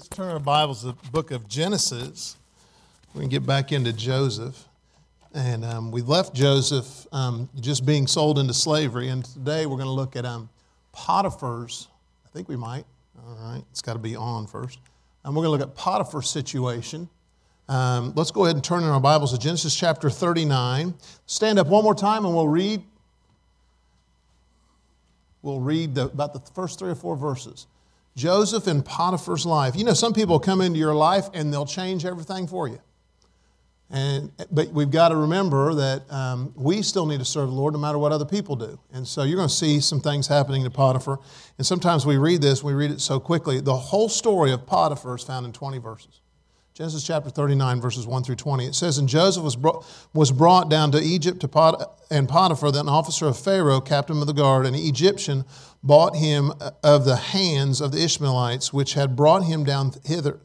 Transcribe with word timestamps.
Let's 0.00 0.08
turn 0.08 0.30
our 0.30 0.40
Bibles 0.40 0.80
to 0.80 0.86
the 0.86 1.10
book 1.10 1.30
of 1.30 1.46
Genesis. 1.46 2.38
We 3.12 3.20
can 3.20 3.28
get 3.28 3.44
back 3.44 3.70
into 3.70 3.92
Joseph. 3.92 4.66
And 5.34 5.62
um, 5.62 5.90
we 5.90 6.00
left 6.00 6.34
Joseph 6.34 7.06
um, 7.12 7.50
just 7.60 7.84
being 7.84 8.06
sold 8.06 8.38
into 8.38 8.54
slavery. 8.54 9.08
And 9.08 9.22
today 9.22 9.66
we're 9.66 9.76
going 9.76 9.88
to 9.88 9.92
look 9.92 10.16
at 10.16 10.24
um, 10.24 10.48
Potiphar's, 10.94 11.88
I 12.24 12.30
think 12.30 12.48
we 12.48 12.56
might. 12.56 12.86
All 13.18 13.36
right, 13.42 13.62
it's 13.70 13.82
got 13.82 13.92
to 13.92 13.98
be 13.98 14.16
on 14.16 14.46
first. 14.46 14.78
And 15.22 15.36
we're 15.36 15.44
going 15.44 15.58
to 15.58 15.66
look 15.66 15.70
at 15.70 15.76
Potiphar's 15.76 16.30
situation. 16.30 17.06
Um, 17.68 18.14
let's 18.16 18.30
go 18.30 18.44
ahead 18.44 18.56
and 18.56 18.64
turn 18.64 18.82
in 18.82 18.88
our 18.88 19.00
Bibles 19.00 19.34
to 19.34 19.38
Genesis 19.38 19.76
chapter 19.76 20.08
39. 20.08 20.94
Stand 21.26 21.58
up 21.58 21.66
one 21.66 21.84
more 21.84 21.94
time 21.94 22.24
and 22.24 22.34
we'll 22.34 22.48
read. 22.48 22.82
We'll 25.42 25.60
read 25.60 25.94
the, 25.94 26.06
about 26.06 26.32
the 26.32 26.40
first 26.54 26.78
three 26.78 26.90
or 26.90 26.94
four 26.94 27.16
verses. 27.16 27.66
Joseph 28.16 28.66
and 28.66 28.84
Potiphar's 28.84 29.46
life. 29.46 29.76
You 29.76 29.84
know, 29.84 29.94
some 29.94 30.12
people 30.12 30.38
come 30.38 30.60
into 30.60 30.78
your 30.78 30.94
life 30.94 31.28
and 31.32 31.52
they'll 31.52 31.66
change 31.66 32.04
everything 32.04 32.46
for 32.46 32.68
you. 32.68 32.80
And, 33.92 34.30
but 34.52 34.68
we've 34.68 34.90
got 34.90 35.08
to 35.08 35.16
remember 35.16 35.74
that 35.74 36.12
um, 36.12 36.52
we 36.56 36.80
still 36.82 37.06
need 37.06 37.18
to 37.18 37.24
serve 37.24 37.48
the 37.48 37.54
Lord 37.54 37.72
no 37.72 37.80
matter 37.80 37.98
what 37.98 38.12
other 38.12 38.24
people 38.24 38.54
do. 38.54 38.78
And 38.92 39.06
so 39.06 39.24
you're 39.24 39.36
going 39.36 39.48
to 39.48 39.54
see 39.54 39.80
some 39.80 40.00
things 40.00 40.28
happening 40.28 40.62
to 40.62 40.70
Potiphar. 40.70 41.18
And 41.58 41.66
sometimes 41.66 42.06
we 42.06 42.16
read 42.16 42.40
this, 42.40 42.62
we 42.62 42.72
read 42.72 42.92
it 42.92 43.00
so 43.00 43.18
quickly. 43.18 43.60
The 43.60 43.74
whole 43.74 44.08
story 44.08 44.52
of 44.52 44.64
Potiphar 44.64 45.16
is 45.16 45.24
found 45.24 45.44
in 45.44 45.52
20 45.52 45.78
verses. 45.78 46.20
Genesis 46.72 47.04
chapter 47.04 47.30
39, 47.30 47.80
verses 47.80 48.06
1 48.06 48.22
through 48.22 48.36
20. 48.36 48.64
It 48.64 48.74
says, 48.76 48.98
And 48.98 49.08
Joseph 49.08 49.42
was 49.42 49.56
brought, 49.56 49.84
was 50.14 50.30
brought 50.30 50.70
down 50.70 50.92
to 50.92 51.00
Egypt 51.02 51.40
to 51.40 51.48
Pot, 51.48 51.98
and 52.10 52.28
Potiphar, 52.28 52.70
then 52.70 52.82
an 52.82 52.88
officer 52.88 53.26
of 53.26 53.38
Pharaoh, 53.38 53.80
captain 53.80 54.20
of 54.20 54.26
the 54.26 54.32
guard, 54.32 54.66
an 54.66 54.74
Egyptian, 54.74 55.44
bought 55.82 56.16
him 56.16 56.52
of 56.82 57.04
the 57.04 57.16
hands 57.16 57.80
of 57.80 57.92
the 57.92 58.02
Ishmaelites, 58.04 58.72
which 58.72 58.94
had 58.94 59.16
brought 59.16 59.44
him 59.44 59.64
down 59.64 59.92
hither, 60.04 60.40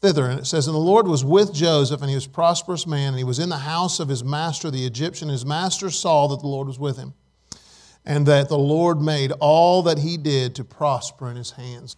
thither. 0.00 0.26
And 0.26 0.40
it 0.40 0.46
says, 0.46 0.66
And 0.66 0.74
the 0.74 0.80
Lord 0.80 1.08
was 1.08 1.24
with 1.24 1.54
Joseph, 1.54 2.00
and 2.00 2.10
he 2.10 2.14
was 2.14 2.26
a 2.26 2.30
prosperous 2.30 2.86
man, 2.86 3.08
and 3.08 3.18
he 3.18 3.24
was 3.24 3.38
in 3.38 3.48
the 3.48 3.58
house 3.58 4.00
of 4.00 4.08
his 4.08 4.22
master, 4.22 4.70
the 4.70 4.86
Egyptian. 4.86 5.28
His 5.28 5.46
master 5.46 5.90
saw 5.90 6.26
that 6.28 6.40
the 6.40 6.46
Lord 6.46 6.66
was 6.66 6.78
with 6.78 6.98
him, 6.98 7.14
and 8.04 8.26
that 8.26 8.48
the 8.48 8.58
Lord 8.58 9.00
made 9.00 9.32
all 9.40 9.82
that 9.84 9.98
he 9.98 10.16
did 10.16 10.54
to 10.56 10.64
prosper 10.64 11.30
in 11.30 11.36
his 11.36 11.52
hands 11.52 11.96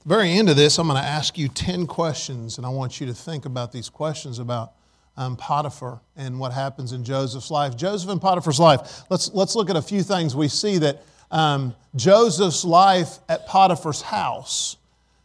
At 0.00 0.04
the 0.04 0.08
very 0.08 0.32
end 0.32 0.48
of 0.48 0.56
this, 0.56 0.78
I'm 0.78 0.88
going 0.88 1.00
to 1.00 1.06
ask 1.06 1.36
you 1.36 1.48
10 1.48 1.86
questions, 1.86 2.56
and 2.56 2.66
I 2.66 2.70
want 2.70 3.00
you 3.00 3.06
to 3.08 3.14
think 3.14 3.44
about 3.44 3.72
these 3.72 3.90
questions 3.90 4.38
about 4.38 4.72
um, 5.18 5.36
Potiphar 5.36 6.00
and 6.16 6.38
what 6.38 6.52
happens 6.52 6.92
in 6.92 7.04
Joseph's 7.04 7.50
life. 7.50 7.76
Joseph 7.76 8.10
and 8.10 8.20
Potiphar's 8.20 8.60
life. 8.60 9.02
Let's, 9.10 9.32
let's 9.32 9.54
look 9.54 9.70
at 9.70 9.76
a 9.76 9.82
few 9.82 10.02
things. 10.02 10.36
We 10.36 10.48
see 10.48 10.78
that 10.78 11.02
um, 11.30 11.74
Joseph's 11.94 12.64
life 12.64 13.18
at 13.28 13.46
Potiphar's 13.46 14.02
house, 14.02 14.76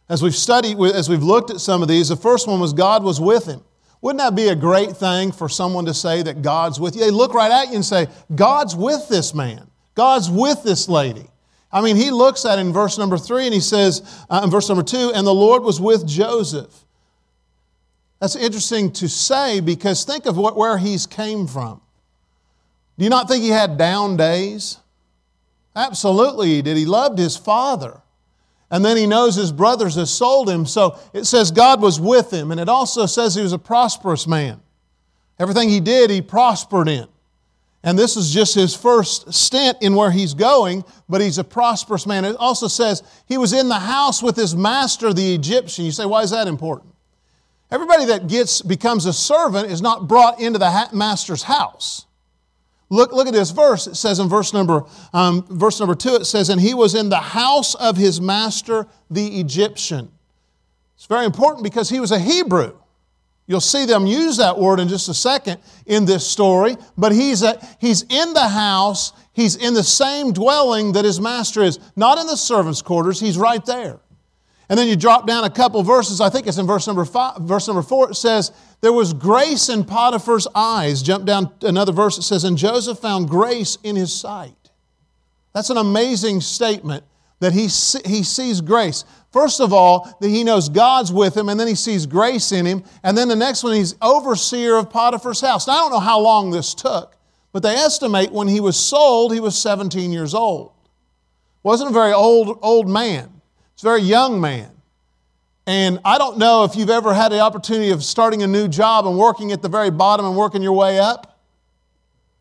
as 0.08 0.22
we've 0.22 0.34
studied, 0.34 0.78
as 0.80 1.08
we've 1.08 1.22
looked 1.22 1.50
at 1.50 1.60
some 1.60 1.82
of 1.82 1.88
these, 1.88 2.08
the 2.08 2.16
first 2.16 2.46
one 2.46 2.60
was 2.60 2.72
God 2.72 3.02
was 3.02 3.20
with 3.20 3.46
him. 3.46 3.62
Wouldn't 4.00 4.18
that 4.18 4.34
be 4.34 4.48
a 4.48 4.56
great 4.56 4.96
thing 4.96 5.30
for 5.30 5.48
someone 5.48 5.84
to 5.84 5.94
say 5.94 6.22
that 6.22 6.42
God's 6.42 6.80
with 6.80 6.96
you? 6.96 7.02
They 7.02 7.10
look 7.10 7.34
right 7.34 7.52
at 7.52 7.68
you 7.68 7.76
and 7.76 7.84
say, 7.84 8.08
God's 8.34 8.74
with 8.74 9.08
this 9.08 9.32
man, 9.32 9.70
God's 9.94 10.28
with 10.28 10.62
this 10.64 10.88
lady. 10.88 11.28
I 11.72 11.80
mean, 11.80 11.96
he 11.96 12.10
looks 12.10 12.44
at 12.44 12.58
it 12.58 12.60
in 12.60 12.72
verse 12.72 12.98
number 12.98 13.16
three 13.16 13.46
and 13.46 13.54
he 13.54 13.60
says, 13.60 14.02
uh, 14.28 14.42
in 14.44 14.50
verse 14.50 14.68
number 14.68 14.82
two, 14.82 15.12
and 15.14 15.26
the 15.26 15.32
Lord 15.32 15.62
was 15.62 15.80
with 15.80 16.06
Joseph. 16.06 16.84
That's 18.20 18.36
interesting 18.36 18.92
to 18.94 19.08
say 19.08 19.60
because 19.60 20.04
think 20.04 20.26
of 20.26 20.36
what, 20.36 20.56
where 20.56 20.76
he's 20.76 21.06
came 21.06 21.46
from. 21.46 21.80
Do 22.98 23.04
you 23.04 23.10
not 23.10 23.26
think 23.28 23.42
he 23.42 23.48
had 23.48 23.78
down 23.78 24.16
days? 24.16 24.78
Absolutely, 25.74 26.48
he 26.48 26.62
did. 26.62 26.76
He 26.76 26.84
loved 26.84 27.18
his 27.18 27.36
father. 27.36 28.02
And 28.70 28.84
then 28.84 28.96
he 28.96 29.06
knows 29.06 29.34
his 29.34 29.52
brothers 29.52 29.96
have 29.96 30.08
sold 30.08 30.48
him. 30.48 30.64
So 30.64 30.98
it 31.12 31.24
says 31.24 31.50
God 31.50 31.82
was 31.82 32.00
with 32.00 32.32
him. 32.32 32.50
And 32.50 32.60
it 32.60 32.68
also 32.68 33.06
says 33.06 33.34
he 33.34 33.42
was 33.42 33.52
a 33.52 33.58
prosperous 33.58 34.26
man. 34.26 34.60
Everything 35.38 35.68
he 35.68 35.80
did, 35.80 36.10
he 36.10 36.22
prospered 36.22 36.88
in. 36.88 37.06
And 37.84 37.98
this 37.98 38.16
is 38.16 38.32
just 38.32 38.54
his 38.54 38.76
first 38.76 39.32
stint 39.34 39.76
in 39.80 39.94
where 39.94 40.10
he's 40.10 40.34
going, 40.34 40.84
but 41.08 41.20
he's 41.20 41.38
a 41.38 41.44
prosperous 41.44 42.06
man. 42.06 42.24
It 42.24 42.36
also 42.36 42.68
says 42.68 43.02
he 43.26 43.38
was 43.38 43.52
in 43.52 43.68
the 43.68 43.78
house 43.78 44.22
with 44.22 44.36
his 44.36 44.54
master, 44.54 45.12
the 45.12 45.34
Egyptian. 45.34 45.84
You 45.84 45.90
say, 45.90 46.06
why 46.06 46.22
is 46.22 46.30
that 46.30 46.46
important? 46.46 46.94
Everybody 47.72 48.04
that 48.06 48.28
gets 48.28 48.62
becomes 48.62 49.06
a 49.06 49.12
servant 49.12 49.70
is 49.70 49.82
not 49.82 50.06
brought 50.06 50.40
into 50.40 50.58
the 50.58 50.88
master's 50.92 51.42
house. 51.42 52.06
Look, 52.92 53.12
look 53.12 53.26
at 53.26 53.32
this 53.32 53.52
verse. 53.52 53.86
It 53.86 53.94
says 53.94 54.18
in 54.18 54.28
verse 54.28 54.52
number, 54.52 54.84
um, 55.14 55.46
verse 55.48 55.80
number 55.80 55.94
two, 55.94 56.16
it 56.16 56.26
says, 56.26 56.50
And 56.50 56.60
he 56.60 56.74
was 56.74 56.94
in 56.94 57.08
the 57.08 57.16
house 57.16 57.74
of 57.74 57.96
his 57.96 58.20
master, 58.20 58.86
the 59.10 59.40
Egyptian. 59.40 60.12
It's 60.94 61.06
very 61.06 61.24
important 61.24 61.64
because 61.64 61.88
he 61.88 62.00
was 62.00 62.10
a 62.10 62.18
Hebrew. 62.18 62.76
You'll 63.46 63.62
see 63.62 63.86
them 63.86 64.06
use 64.06 64.36
that 64.36 64.58
word 64.58 64.78
in 64.78 64.88
just 64.88 65.08
a 65.08 65.14
second 65.14 65.58
in 65.86 66.04
this 66.04 66.26
story, 66.26 66.76
but 66.98 67.12
he's, 67.12 67.42
a, 67.42 67.66
he's 67.80 68.02
in 68.02 68.34
the 68.34 68.48
house, 68.48 69.14
he's 69.32 69.56
in 69.56 69.72
the 69.72 69.82
same 69.82 70.34
dwelling 70.34 70.92
that 70.92 71.06
his 71.06 71.18
master 71.18 71.62
is, 71.62 71.78
not 71.96 72.18
in 72.18 72.26
the 72.26 72.36
servants' 72.36 72.82
quarters, 72.82 73.18
he's 73.18 73.38
right 73.38 73.64
there. 73.64 74.00
And 74.72 74.78
then 74.78 74.88
you 74.88 74.96
drop 74.96 75.26
down 75.26 75.44
a 75.44 75.50
couple 75.50 75.82
verses, 75.82 76.18
I 76.22 76.30
think 76.30 76.46
it's 76.46 76.56
in 76.56 76.66
verse 76.66 76.86
number 76.86 77.04
five, 77.04 77.36
verse 77.42 77.68
number 77.68 77.82
four, 77.82 78.08
it 78.08 78.14
says, 78.14 78.52
There 78.80 78.90
was 78.90 79.12
grace 79.12 79.68
in 79.68 79.84
Potiphar's 79.84 80.48
eyes. 80.54 81.02
Jump 81.02 81.26
down 81.26 81.52
another 81.60 81.92
verse, 81.92 82.16
it 82.16 82.22
says, 82.22 82.44
And 82.44 82.56
Joseph 82.56 82.98
found 82.98 83.28
grace 83.28 83.76
in 83.82 83.96
his 83.96 84.18
sight. 84.18 84.70
That's 85.52 85.68
an 85.68 85.76
amazing 85.76 86.40
statement 86.40 87.04
that 87.40 87.52
he, 87.52 87.64
he 88.08 88.22
sees 88.22 88.62
grace. 88.62 89.04
First 89.30 89.60
of 89.60 89.74
all, 89.74 90.16
that 90.22 90.28
he 90.30 90.42
knows 90.42 90.70
God's 90.70 91.12
with 91.12 91.36
him, 91.36 91.50
and 91.50 91.60
then 91.60 91.68
he 91.68 91.74
sees 91.74 92.06
grace 92.06 92.50
in 92.50 92.64
him. 92.64 92.82
And 93.02 93.14
then 93.14 93.28
the 93.28 93.36
next 93.36 93.62
one, 93.64 93.74
he's 93.74 93.94
overseer 94.00 94.76
of 94.76 94.88
Potiphar's 94.88 95.42
house. 95.42 95.66
Now, 95.66 95.74
I 95.74 95.80
don't 95.80 95.92
know 95.92 96.00
how 96.00 96.18
long 96.18 96.50
this 96.50 96.72
took, 96.72 97.14
but 97.52 97.62
they 97.62 97.74
estimate 97.74 98.32
when 98.32 98.48
he 98.48 98.58
was 98.60 98.78
sold, 98.78 99.34
he 99.34 99.40
was 99.40 99.54
17 99.58 100.12
years 100.12 100.32
old. 100.32 100.72
Wasn't 101.62 101.90
a 101.90 101.92
very 101.92 102.14
old, 102.14 102.58
old 102.62 102.88
man. 102.88 103.41
It's 103.82 103.86
a 103.88 103.90
very 103.90 104.02
young 104.02 104.40
man. 104.40 104.70
And 105.66 105.98
I 106.04 106.16
don't 106.16 106.38
know 106.38 106.62
if 106.62 106.76
you've 106.76 106.88
ever 106.88 107.12
had 107.12 107.32
the 107.32 107.40
opportunity 107.40 107.90
of 107.90 108.04
starting 108.04 108.44
a 108.44 108.46
new 108.46 108.68
job 108.68 109.08
and 109.08 109.18
working 109.18 109.50
at 109.50 109.60
the 109.60 109.68
very 109.68 109.90
bottom 109.90 110.24
and 110.24 110.36
working 110.36 110.62
your 110.62 110.74
way 110.74 111.00
up. 111.00 111.36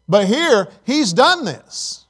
But 0.07 0.27
here, 0.27 0.67
he's 0.83 1.13
done 1.13 1.43
this. 1.43 2.05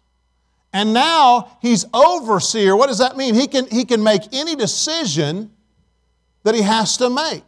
And 0.73 0.93
now 0.93 1.57
he's 1.61 1.85
overseer. 1.93 2.75
What 2.75 2.87
does 2.87 2.97
that 2.97 3.15
mean? 3.15 3.33
He 3.33 3.47
can, 3.47 3.67
he 3.67 3.85
can 3.85 4.03
make 4.03 4.23
any 4.33 4.57
decision 4.57 5.49
that 6.43 6.53
he 6.53 6.61
has 6.61 6.97
to 6.97 7.09
make. 7.09 7.45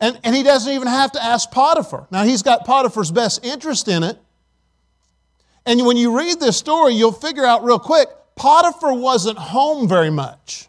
And, 0.00 0.18
and 0.24 0.34
he 0.34 0.42
doesn't 0.42 0.72
even 0.72 0.88
have 0.88 1.12
to 1.12 1.22
ask 1.22 1.52
Potiphar. 1.52 2.08
Now, 2.10 2.24
he's 2.24 2.42
got 2.42 2.66
Potiphar's 2.66 3.12
best 3.12 3.46
interest 3.46 3.86
in 3.86 4.02
it. 4.02 4.18
And 5.64 5.86
when 5.86 5.96
you 5.96 6.18
read 6.18 6.40
this 6.40 6.56
story, 6.56 6.94
you'll 6.94 7.12
figure 7.12 7.46
out 7.46 7.62
real 7.62 7.78
quick 7.78 8.08
Potiphar 8.34 8.94
wasn't 8.94 9.38
home 9.38 9.86
very 9.86 10.10
much. 10.10 10.66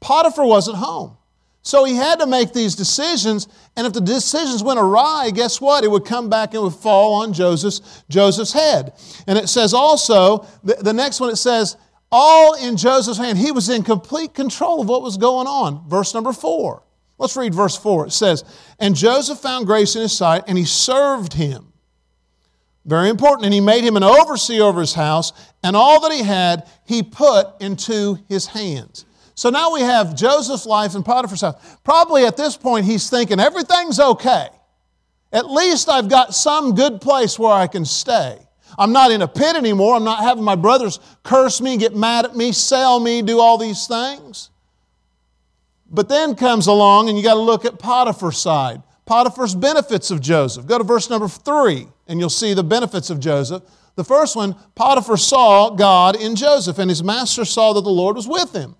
Potiphar 0.00 0.46
wasn't 0.46 0.78
home. 0.78 1.16
So 1.62 1.84
he 1.84 1.94
had 1.94 2.20
to 2.20 2.26
make 2.26 2.54
these 2.54 2.74
decisions, 2.74 3.46
and 3.76 3.86
if 3.86 3.92
the 3.92 4.00
decisions 4.00 4.62
went 4.62 4.80
awry, 4.80 5.30
guess 5.32 5.60
what? 5.60 5.84
It 5.84 5.90
would 5.90 6.06
come 6.06 6.30
back 6.30 6.54
and 6.54 6.62
would 6.62 6.74
fall 6.74 7.22
on 7.22 7.34
Joseph's, 7.34 8.02
Joseph's 8.08 8.52
head. 8.52 8.94
And 9.26 9.38
it 9.38 9.48
says 9.48 9.74
also, 9.74 10.46
the, 10.64 10.76
the 10.76 10.94
next 10.94 11.20
one 11.20 11.28
it 11.28 11.36
says, 11.36 11.76
all 12.12 12.54
in 12.54 12.76
Joseph's 12.76 13.18
hand. 13.18 13.38
He 13.38 13.52
was 13.52 13.68
in 13.68 13.82
complete 13.82 14.34
control 14.34 14.80
of 14.80 14.88
what 14.88 15.02
was 15.02 15.16
going 15.16 15.46
on. 15.46 15.88
Verse 15.88 16.14
number 16.14 16.32
four. 16.32 16.82
Let's 17.18 17.36
read 17.36 17.54
verse 17.54 17.76
four. 17.76 18.06
It 18.06 18.12
says, 18.12 18.44
And 18.78 18.96
Joseph 18.96 19.38
found 19.38 19.66
grace 19.66 19.94
in 19.94 20.02
his 20.02 20.12
sight, 20.12 20.44
and 20.48 20.56
he 20.56 20.64
served 20.64 21.34
him. 21.34 21.72
Very 22.84 23.10
important. 23.10 23.44
And 23.44 23.54
he 23.54 23.60
made 23.60 23.84
him 23.84 23.96
an 23.96 24.02
overseer 24.02 24.62
over 24.62 24.80
his 24.80 24.94
house, 24.94 25.32
and 25.62 25.76
all 25.76 26.00
that 26.00 26.12
he 26.12 26.22
had 26.22 26.66
he 26.84 27.02
put 27.02 27.60
into 27.60 28.18
his 28.28 28.46
hands. 28.46 29.04
So 29.40 29.48
now 29.48 29.72
we 29.72 29.80
have 29.80 30.14
Joseph's 30.14 30.66
life 30.66 30.94
in 30.94 31.02
Potiphar's 31.02 31.40
house. 31.40 31.78
Probably 31.82 32.26
at 32.26 32.36
this 32.36 32.58
point 32.58 32.84
he's 32.84 33.08
thinking, 33.08 33.40
everything's 33.40 33.98
okay. 33.98 34.48
At 35.32 35.50
least 35.50 35.88
I've 35.88 36.10
got 36.10 36.34
some 36.34 36.74
good 36.74 37.00
place 37.00 37.38
where 37.38 37.54
I 37.54 37.66
can 37.66 37.86
stay. 37.86 38.38
I'm 38.78 38.92
not 38.92 39.12
in 39.12 39.22
a 39.22 39.26
pit 39.26 39.56
anymore. 39.56 39.96
I'm 39.96 40.04
not 40.04 40.22
having 40.22 40.44
my 40.44 40.56
brothers 40.56 41.00
curse 41.22 41.62
me, 41.62 41.78
get 41.78 41.96
mad 41.96 42.26
at 42.26 42.36
me, 42.36 42.52
sell 42.52 43.00
me, 43.00 43.22
do 43.22 43.40
all 43.40 43.56
these 43.56 43.86
things. 43.86 44.50
But 45.90 46.10
then 46.10 46.34
comes 46.34 46.66
along 46.66 47.08
and 47.08 47.16
you 47.16 47.24
got 47.24 47.32
to 47.32 47.40
look 47.40 47.64
at 47.64 47.78
Potiphar's 47.78 48.36
side. 48.36 48.82
Potiphar's 49.06 49.54
benefits 49.54 50.10
of 50.10 50.20
Joseph. 50.20 50.66
Go 50.66 50.76
to 50.76 50.84
verse 50.84 51.08
number 51.08 51.28
three 51.28 51.86
and 52.06 52.20
you'll 52.20 52.28
see 52.28 52.52
the 52.52 52.62
benefits 52.62 53.08
of 53.08 53.20
Joseph. 53.20 53.62
The 53.94 54.04
first 54.04 54.36
one, 54.36 54.54
Potiphar 54.74 55.16
saw 55.16 55.70
God 55.70 56.20
in 56.20 56.36
Joseph, 56.36 56.78
and 56.78 56.90
his 56.90 57.02
master 57.02 57.46
saw 57.46 57.72
that 57.72 57.80
the 57.80 57.88
Lord 57.88 58.16
was 58.16 58.28
with 58.28 58.54
him. 58.54 58.76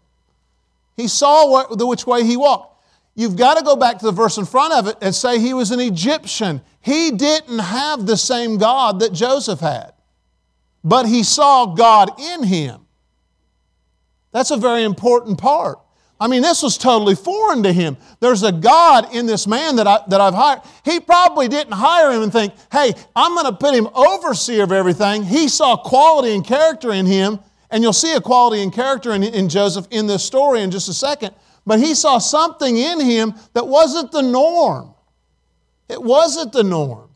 He 1.01 1.09
saw 1.09 1.49
what, 1.51 1.79
the 1.79 1.87
which 1.87 2.07
way 2.07 2.25
he 2.25 2.37
walked. 2.37 2.79
You've 3.15 3.37
got 3.37 3.57
to 3.57 3.65
go 3.65 3.75
back 3.75 3.99
to 3.99 4.05
the 4.05 4.13
verse 4.13 4.37
in 4.37 4.45
front 4.45 4.75
of 4.75 4.87
it 4.87 4.97
and 5.01 5.15
say 5.15 5.39
he 5.39 5.55
was 5.55 5.71
an 5.71 5.81
Egyptian. 5.81 6.61
He 6.81 7.11
didn't 7.11 7.59
have 7.59 8.07
the 8.07 8.17
same 8.17 8.59
God 8.59 9.01
that 9.01 9.13
Joseph 9.13 9.61
had, 9.61 9.93
but 10.85 11.07
he 11.07 11.23
saw 11.23 11.67
God 11.67 12.21
in 12.21 12.45
him. 12.45 12.87
That's 14.33 14.51
a 14.51 14.57
very 14.57 14.85
important 14.85 15.39
part. 15.39 15.79
I 16.21 16.29
mean, 16.29 16.43
this 16.43 16.63
was 16.63 16.77
totally 16.77 17.15
foreign 17.15 17.63
to 17.63 17.73
him. 17.73 17.97
There's 18.21 18.43
a 18.43 18.53
God 18.53 19.15
in 19.15 19.25
this 19.25 19.47
man 19.47 19.77
that, 19.77 19.87
I, 19.87 20.01
that 20.09 20.21
I've 20.21 20.35
hired. 20.35 20.61
He 20.85 21.01
probably 21.01 21.49
didn't 21.49 21.73
hire 21.73 22.13
him 22.13 22.23
and 22.23 22.31
think, 22.31 22.53
hey, 22.71 22.93
I'm 23.17 23.35
going 23.35 23.47
to 23.47 23.53
put 23.55 23.75
him 23.75 23.89
overseer 23.95 24.65
of 24.65 24.73
everything. 24.73 25.23
He 25.23 25.49
saw 25.49 25.79
quality 25.79 26.35
and 26.35 26.45
character 26.45 26.93
in 26.93 27.07
him, 27.07 27.41
and 27.71 27.83
you'll 27.83 27.93
see 27.93 28.15
a 28.15 28.21
quality 28.21 28.63
and 28.63 28.73
character 28.73 29.13
in, 29.13 29.23
in 29.23 29.49
Joseph 29.49 29.87
in 29.91 30.07
this 30.07 30.25
story 30.25 30.63
in 30.63 30.71
just 30.71 30.89
a 30.89 30.95
second. 30.95 31.35
But 31.67 31.79
he 31.79 31.95
saw 31.95 32.19
something 32.19 32.77
in 32.77 33.01
him 33.01 33.35
that 33.53 33.67
wasn't 33.67 34.13
the 34.13 34.23
norm. 34.23 34.95
It 35.89 36.03
wasn't 36.03 36.53
the 36.53 36.65
norm. 36.65 37.11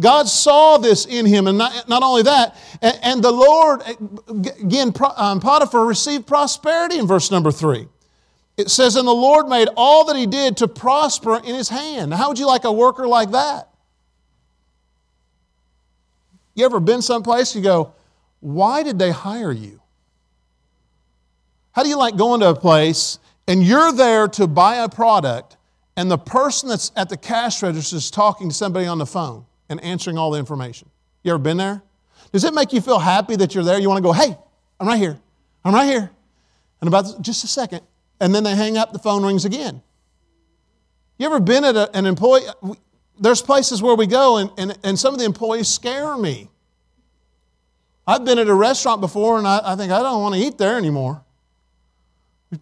God 0.00 0.28
saw 0.28 0.78
this 0.78 1.06
in 1.06 1.24
him, 1.24 1.46
and 1.46 1.56
not, 1.56 1.88
not 1.88 2.02
only 2.02 2.22
that, 2.22 2.56
and, 2.82 2.98
and, 3.02 3.22
the 3.22 3.30
Lord, 3.30 3.82
again, 4.28 4.92
um, 5.16 5.38
Potiphar 5.38 5.84
received 5.84 6.26
prosperity 6.26 6.98
in 6.98 7.06
verse 7.06 7.30
number 7.30 7.52
three. 7.52 7.86
It 8.56 8.70
says, 8.70 8.96
And 8.96 9.06
the 9.06 9.12
Lord 9.12 9.46
made 9.46 9.68
all 9.76 10.04
that 10.06 10.16
he 10.16 10.26
did 10.26 10.56
to 10.58 10.68
prosper 10.68 11.36
in 11.36 11.54
his 11.54 11.68
hand. 11.68 12.10
Now, 12.10 12.16
how 12.16 12.28
would 12.28 12.40
you 12.40 12.46
like 12.46 12.64
a 12.64 12.72
worker 12.72 13.06
like 13.06 13.30
that? 13.30 13.68
You 16.54 16.64
ever 16.64 16.80
been 16.80 17.02
someplace 17.02 17.54
you 17.54 17.62
go, 17.62 17.94
Why 18.40 18.82
did 18.82 18.98
they 18.98 19.12
hire 19.12 19.52
you? 19.52 19.80
How 21.74 21.82
do 21.82 21.88
you 21.88 21.98
like 21.98 22.16
going 22.16 22.40
to 22.40 22.50
a 22.50 22.54
place 22.54 23.18
and 23.48 23.62
you're 23.62 23.92
there 23.92 24.28
to 24.28 24.46
buy 24.46 24.76
a 24.76 24.88
product 24.88 25.56
and 25.96 26.08
the 26.08 26.18
person 26.18 26.68
that's 26.68 26.92
at 26.96 27.08
the 27.08 27.16
cash 27.16 27.62
register 27.62 27.96
is 27.96 28.10
talking 28.10 28.48
to 28.48 28.54
somebody 28.54 28.86
on 28.86 28.98
the 28.98 29.06
phone 29.06 29.44
and 29.68 29.82
answering 29.82 30.16
all 30.16 30.30
the 30.30 30.38
information? 30.38 30.88
You 31.24 31.32
ever 31.32 31.38
been 31.38 31.56
there? 31.56 31.82
Does 32.30 32.44
it 32.44 32.54
make 32.54 32.72
you 32.72 32.80
feel 32.80 33.00
happy 33.00 33.34
that 33.36 33.54
you're 33.54 33.64
there? 33.64 33.78
You 33.78 33.88
want 33.88 33.98
to 33.98 34.02
go, 34.02 34.12
Hey, 34.12 34.36
I'm 34.78 34.86
right 34.86 34.98
here. 34.98 35.18
I'm 35.64 35.74
right 35.74 35.86
here. 35.86 36.10
And 36.80 36.88
about 36.88 37.20
just 37.22 37.42
a 37.42 37.48
second, 37.48 37.80
and 38.20 38.32
then 38.32 38.44
they 38.44 38.54
hang 38.54 38.78
up, 38.78 38.92
the 38.92 38.98
phone 38.98 39.24
rings 39.24 39.44
again. 39.44 39.82
You 41.18 41.26
ever 41.26 41.40
been 41.40 41.64
at 41.64 41.74
a, 41.74 41.96
an 41.96 42.06
employee? 42.06 42.42
There's 43.18 43.42
places 43.42 43.82
where 43.82 43.96
we 43.96 44.06
go, 44.06 44.36
and, 44.36 44.50
and, 44.58 44.78
and 44.84 44.98
some 44.98 45.14
of 45.14 45.18
the 45.18 45.26
employees 45.26 45.68
scare 45.68 46.16
me. 46.16 46.50
I've 48.06 48.24
been 48.24 48.38
at 48.38 48.48
a 48.48 48.54
restaurant 48.54 49.00
before, 49.00 49.38
and 49.38 49.46
I, 49.46 49.60
I 49.64 49.76
think 49.76 49.90
I 49.90 50.00
don't 50.00 50.20
want 50.20 50.34
to 50.34 50.40
eat 50.40 50.58
there 50.58 50.76
anymore. 50.76 51.23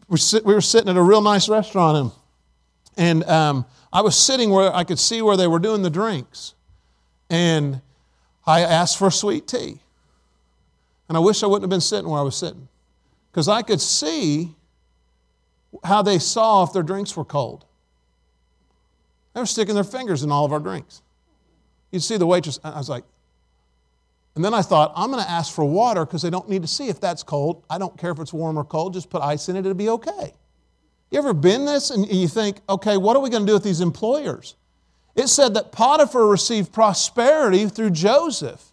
We, 0.09 0.55
were 0.55 0.61
sitting 0.61 0.89
at 0.89 0.97
a 0.97 1.03
real 1.03 1.21
nice 1.21 1.49
restaurant, 1.49 2.13
and, 2.97 3.23
and 3.23 3.31
um, 3.31 3.67
I 3.93 4.01
was 4.01 4.17
sitting 4.17 4.51
where 4.51 4.75
I 4.75 4.85
could 4.85 4.99
see 4.99 5.23
where 5.23 5.37
they 5.37 5.47
were 5.47 5.59
doing 5.59 5.83
the 5.83 5.91
drinks. 5.91 6.55
And 7.29 7.81
I 8.47 8.61
asked 8.61 8.99
for 8.99 9.11
sweet 9.11 9.47
tea. 9.47 9.81
And 11.09 11.17
I 11.17 11.21
wish 11.21 11.43
I 11.43 11.47
wouldn't 11.47 11.65
have 11.65 11.71
been 11.71 11.81
sitting 11.81 12.09
where 12.09 12.21
I 12.21 12.23
was 12.23 12.37
sitting 12.37 12.69
because 13.31 13.49
I 13.49 13.63
could 13.63 13.81
see 13.81 14.55
how 15.85 16.03
they 16.03 16.19
saw 16.19 16.63
if 16.65 16.73
their 16.73 16.83
drinks 16.83 17.17
were 17.17 17.25
cold. 17.25 17.65
They 19.35 19.41
were 19.41 19.47
sticking 19.47 19.75
their 19.75 19.85
fingers 19.85 20.23
in 20.23 20.31
all 20.31 20.45
of 20.45 20.53
our 20.53 20.61
drinks. 20.61 21.03
You'd 21.91 22.03
see 22.03 22.17
the 22.17 22.27
waitress, 22.27 22.59
I 22.65 22.79
was 22.79 22.89
like, 22.89 23.05
and 24.35 24.45
then 24.45 24.55
I 24.55 24.63
thought, 24.63 24.93
I'm 24.97 25.11
going 25.11 25.23
to 25.23 25.31
ask 25.31 25.53
for 25.53 25.65
water 25.65 26.07
because 26.07 26.23
they 26.23 26.31
don't 26.31 26.49
need 26.49 26.63
to 26.63 26.69
see 26.69 26.89
if 26.89 27.01
that's 27.01 27.23
cold. 27.23 27.65
I 27.69 27.79
don't 27.79 27.97
care 27.99 28.13
if 28.13 28.19
it's 28.19 28.33
warm 28.33 28.59
or 28.59 28.65
cold, 28.65 28.95
just 28.95 29.11
put 29.11 29.21
ice 29.21 29.49
in 29.49 29.57
it, 29.57 29.61
it'll 29.61 29.75
be 29.75 29.91
okay. 29.91 30.33
You 31.11 31.19
ever 31.19 31.35
been 31.35 31.67
this 31.67 31.91
and 31.91 32.11
you 32.11 32.27
think, 32.27 32.61
okay, 32.69 32.97
what 32.97 33.17
are 33.17 33.21
we 33.21 33.29
going 33.29 33.43
to 33.43 33.47
do 33.47 33.53
with 33.53 33.65
these 33.65 33.83
employers? 33.83 34.55
It 35.15 35.29
said 35.29 35.53
that 35.55 35.73
Potiphar 35.73 36.27
received 36.27 36.73
prosperity 36.73 37.67
through 37.67 37.91
Joseph. 37.91 38.73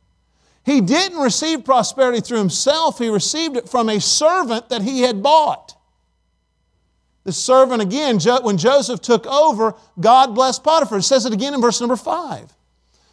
He 0.65 0.79
didn't 0.79 1.19
receive 1.19 1.65
prosperity 1.65 2.21
through 2.21 2.37
himself, 2.37 2.97
he 2.97 3.09
received 3.09 3.57
it 3.57 3.67
from 3.67 3.89
a 3.89 3.99
servant 3.99 4.69
that 4.69 4.83
he 4.83 5.01
had 5.01 5.21
bought. 5.21 5.75
The 7.25 7.33
servant, 7.33 7.81
again, 7.81 8.19
when 8.43 8.57
Joseph 8.57 9.01
took 9.01 9.27
over, 9.27 9.75
God 9.99 10.33
blessed 10.33 10.63
Potiphar. 10.63 10.99
It 10.99 11.03
says 11.03 11.25
it 11.25 11.33
again 11.33 11.53
in 11.53 11.59
verse 11.59 11.81
number 11.81 11.97
five. 11.97 12.53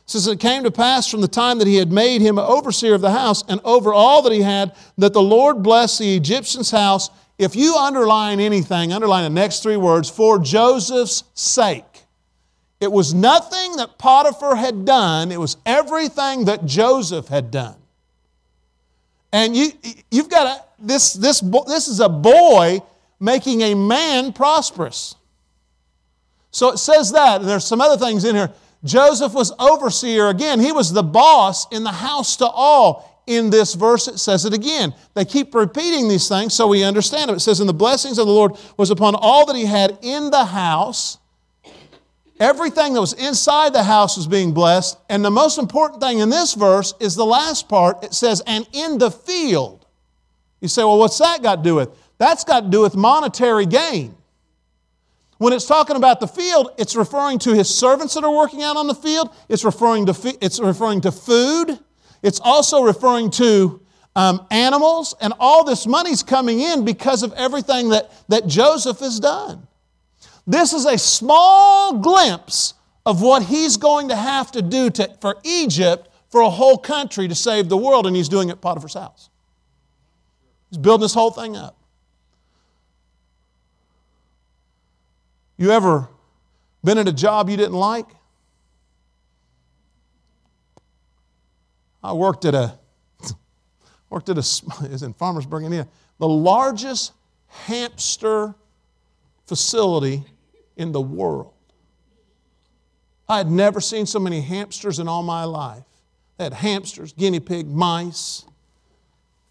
Says, 0.06 0.26
It 0.28 0.40
came 0.40 0.62
to 0.62 0.70
pass 0.70 1.08
from 1.08 1.20
the 1.20 1.28
time 1.28 1.58
that 1.58 1.66
he 1.66 1.76
had 1.76 1.90
made 1.90 2.20
him 2.20 2.38
overseer 2.38 2.94
of 2.94 3.00
the 3.00 3.10
house 3.10 3.42
and 3.48 3.60
over 3.64 3.92
all 3.92 4.22
that 4.22 4.32
he 4.32 4.42
had, 4.42 4.74
that 4.96 5.12
the 5.12 5.22
Lord 5.22 5.62
blessed 5.62 5.98
the 5.98 6.16
Egyptian's 6.16 6.70
house. 6.70 7.10
If 7.38 7.56
you 7.56 7.74
underline 7.74 8.40
anything, 8.40 8.92
underline 8.92 9.24
the 9.24 9.40
next 9.40 9.62
three 9.62 9.76
words, 9.76 10.08
for 10.08 10.38
Joseph's 10.38 11.24
sake. 11.34 12.04
It 12.80 12.92
was 12.92 13.14
nothing 13.14 13.76
that 13.76 13.98
Potiphar 13.98 14.54
had 14.54 14.84
done, 14.84 15.32
it 15.32 15.40
was 15.40 15.56
everything 15.66 16.44
that 16.44 16.64
Joseph 16.66 17.28
had 17.28 17.50
done. 17.50 17.76
And 19.32 19.56
you, 19.56 19.68
you've 20.10 20.30
got 20.30 20.46
a, 20.46 20.64
this, 20.78 21.14
this, 21.14 21.40
this 21.40 21.88
is 21.88 22.00
a 22.00 22.08
boy 22.08 22.80
making 23.18 23.62
a 23.62 23.74
man 23.74 24.32
prosperous. 24.32 25.14
So 26.50 26.70
it 26.70 26.78
says 26.78 27.12
that, 27.12 27.40
and 27.40 27.48
there's 27.48 27.64
some 27.64 27.80
other 27.80 28.02
things 28.02 28.24
in 28.24 28.34
here. 28.34 28.50
Joseph 28.84 29.34
was 29.34 29.52
overseer 29.58 30.28
again. 30.28 30.60
He 30.60 30.72
was 30.72 30.92
the 30.92 31.02
boss 31.02 31.66
in 31.72 31.84
the 31.84 31.92
house 31.92 32.36
to 32.36 32.46
all. 32.46 33.12
In 33.26 33.50
this 33.50 33.74
verse, 33.74 34.06
it 34.06 34.18
says 34.18 34.44
it 34.44 34.54
again. 34.54 34.94
They 35.14 35.24
keep 35.24 35.52
repeating 35.52 36.08
these 36.08 36.28
things 36.28 36.54
so 36.54 36.68
we 36.68 36.84
understand 36.84 37.30
it. 37.30 37.34
It 37.34 37.40
says, 37.40 37.58
And 37.58 37.68
the 37.68 37.74
blessings 37.74 38.18
of 38.18 38.26
the 38.26 38.32
Lord 38.32 38.52
was 38.76 38.90
upon 38.90 39.16
all 39.16 39.46
that 39.46 39.56
he 39.56 39.66
had 39.66 39.98
in 40.02 40.30
the 40.30 40.44
house. 40.44 41.18
Everything 42.38 42.94
that 42.94 43.00
was 43.00 43.14
inside 43.14 43.72
the 43.72 43.82
house 43.82 44.16
was 44.16 44.28
being 44.28 44.52
blessed. 44.52 44.98
And 45.08 45.24
the 45.24 45.30
most 45.30 45.58
important 45.58 46.00
thing 46.00 46.20
in 46.20 46.28
this 46.28 46.54
verse 46.54 46.94
is 47.00 47.16
the 47.16 47.24
last 47.24 47.68
part. 47.68 48.04
It 48.04 48.14
says, 48.14 48.42
And 48.46 48.66
in 48.72 48.98
the 48.98 49.10
field. 49.10 49.86
You 50.60 50.68
say, 50.68 50.84
Well, 50.84 50.98
what's 50.98 51.18
that 51.18 51.42
got 51.42 51.56
to 51.56 51.62
do 51.62 51.74
with? 51.74 51.90
That's 52.18 52.44
got 52.44 52.60
to 52.60 52.68
do 52.68 52.80
with 52.82 52.94
monetary 52.94 53.66
gain. 53.66 54.15
When 55.38 55.52
it's 55.52 55.66
talking 55.66 55.96
about 55.96 56.20
the 56.20 56.26
field, 56.26 56.70
it's 56.78 56.96
referring 56.96 57.38
to 57.40 57.54
his 57.54 57.72
servants 57.72 58.14
that 58.14 58.24
are 58.24 58.34
working 58.34 58.62
out 58.62 58.76
on 58.76 58.86
the 58.86 58.94
field. 58.94 59.34
It's 59.48 59.64
referring 59.64 60.06
to, 60.06 60.36
it's 60.40 60.58
referring 60.60 61.02
to 61.02 61.12
food. 61.12 61.78
It's 62.22 62.40
also 62.40 62.82
referring 62.82 63.30
to 63.32 63.80
um, 64.14 64.46
animals. 64.50 65.14
And 65.20 65.34
all 65.38 65.62
this 65.62 65.86
money's 65.86 66.22
coming 66.22 66.60
in 66.60 66.84
because 66.84 67.22
of 67.22 67.32
everything 67.34 67.90
that, 67.90 68.10
that 68.28 68.46
Joseph 68.46 69.00
has 69.00 69.20
done. 69.20 69.66
This 70.46 70.72
is 70.72 70.86
a 70.86 70.96
small 70.96 71.98
glimpse 71.98 72.74
of 73.04 73.20
what 73.20 73.42
he's 73.42 73.76
going 73.76 74.08
to 74.08 74.16
have 74.16 74.50
to 74.52 74.62
do 74.62 74.90
to, 74.90 75.16
for 75.20 75.36
Egypt 75.44 76.08
for 76.30 76.40
a 76.40 76.50
whole 76.50 76.78
country 76.78 77.28
to 77.28 77.34
save 77.34 77.68
the 77.68 77.76
world, 77.76 78.06
and 78.06 78.16
he's 78.16 78.28
doing 78.28 78.48
it 78.48 78.52
at 78.52 78.60
Potiphar's 78.60 78.94
house. 78.94 79.30
He's 80.70 80.78
building 80.78 81.02
this 81.02 81.14
whole 81.14 81.30
thing 81.30 81.56
up. 81.56 81.78
You 85.56 85.70
ever 85.70 86.08
been 86.84 86.98
at 86.98 87.08
a 87.08 87.12
job 87.12 87.48
you 87.48 87.56
didn't 87.56 87.74
like? 87.74 88.06
I 92.02 92.12
worked 92.12 92.44
at 92.44 92.54
a 92.54 92.78
worked 94.10 94.28
at 94.28 94.36
a 94.36 94.40
is 94.40 94.62
in 95.02 95.14
Farmersburg, 95.14 95.64
Indiana, 95.64 95.88
the 96.18 96.28
largest 96.28 97.12
hamster 97.48 98.54
facility 99.46 100.24
in 100.76 100.92
the 100.92 101.00
world. 101.00 101.52
I 103.28 103.38
had 103.38 103.50
never 103.50 103.80
seen 103.80 104.06
so 104.06 104.20
many 104.20 104.40
hamsters 104.40 104.98
in 104.98 105.08
all 105.08 105.22
my 105.22 105.44
life. 105.44 105.82
They 106.36 106.44
had 106.44 106.52
hamsters, 106.52 107.12
guinea 107.12 107.40
pig, 107.40 107.66
mice. 107.66 108.44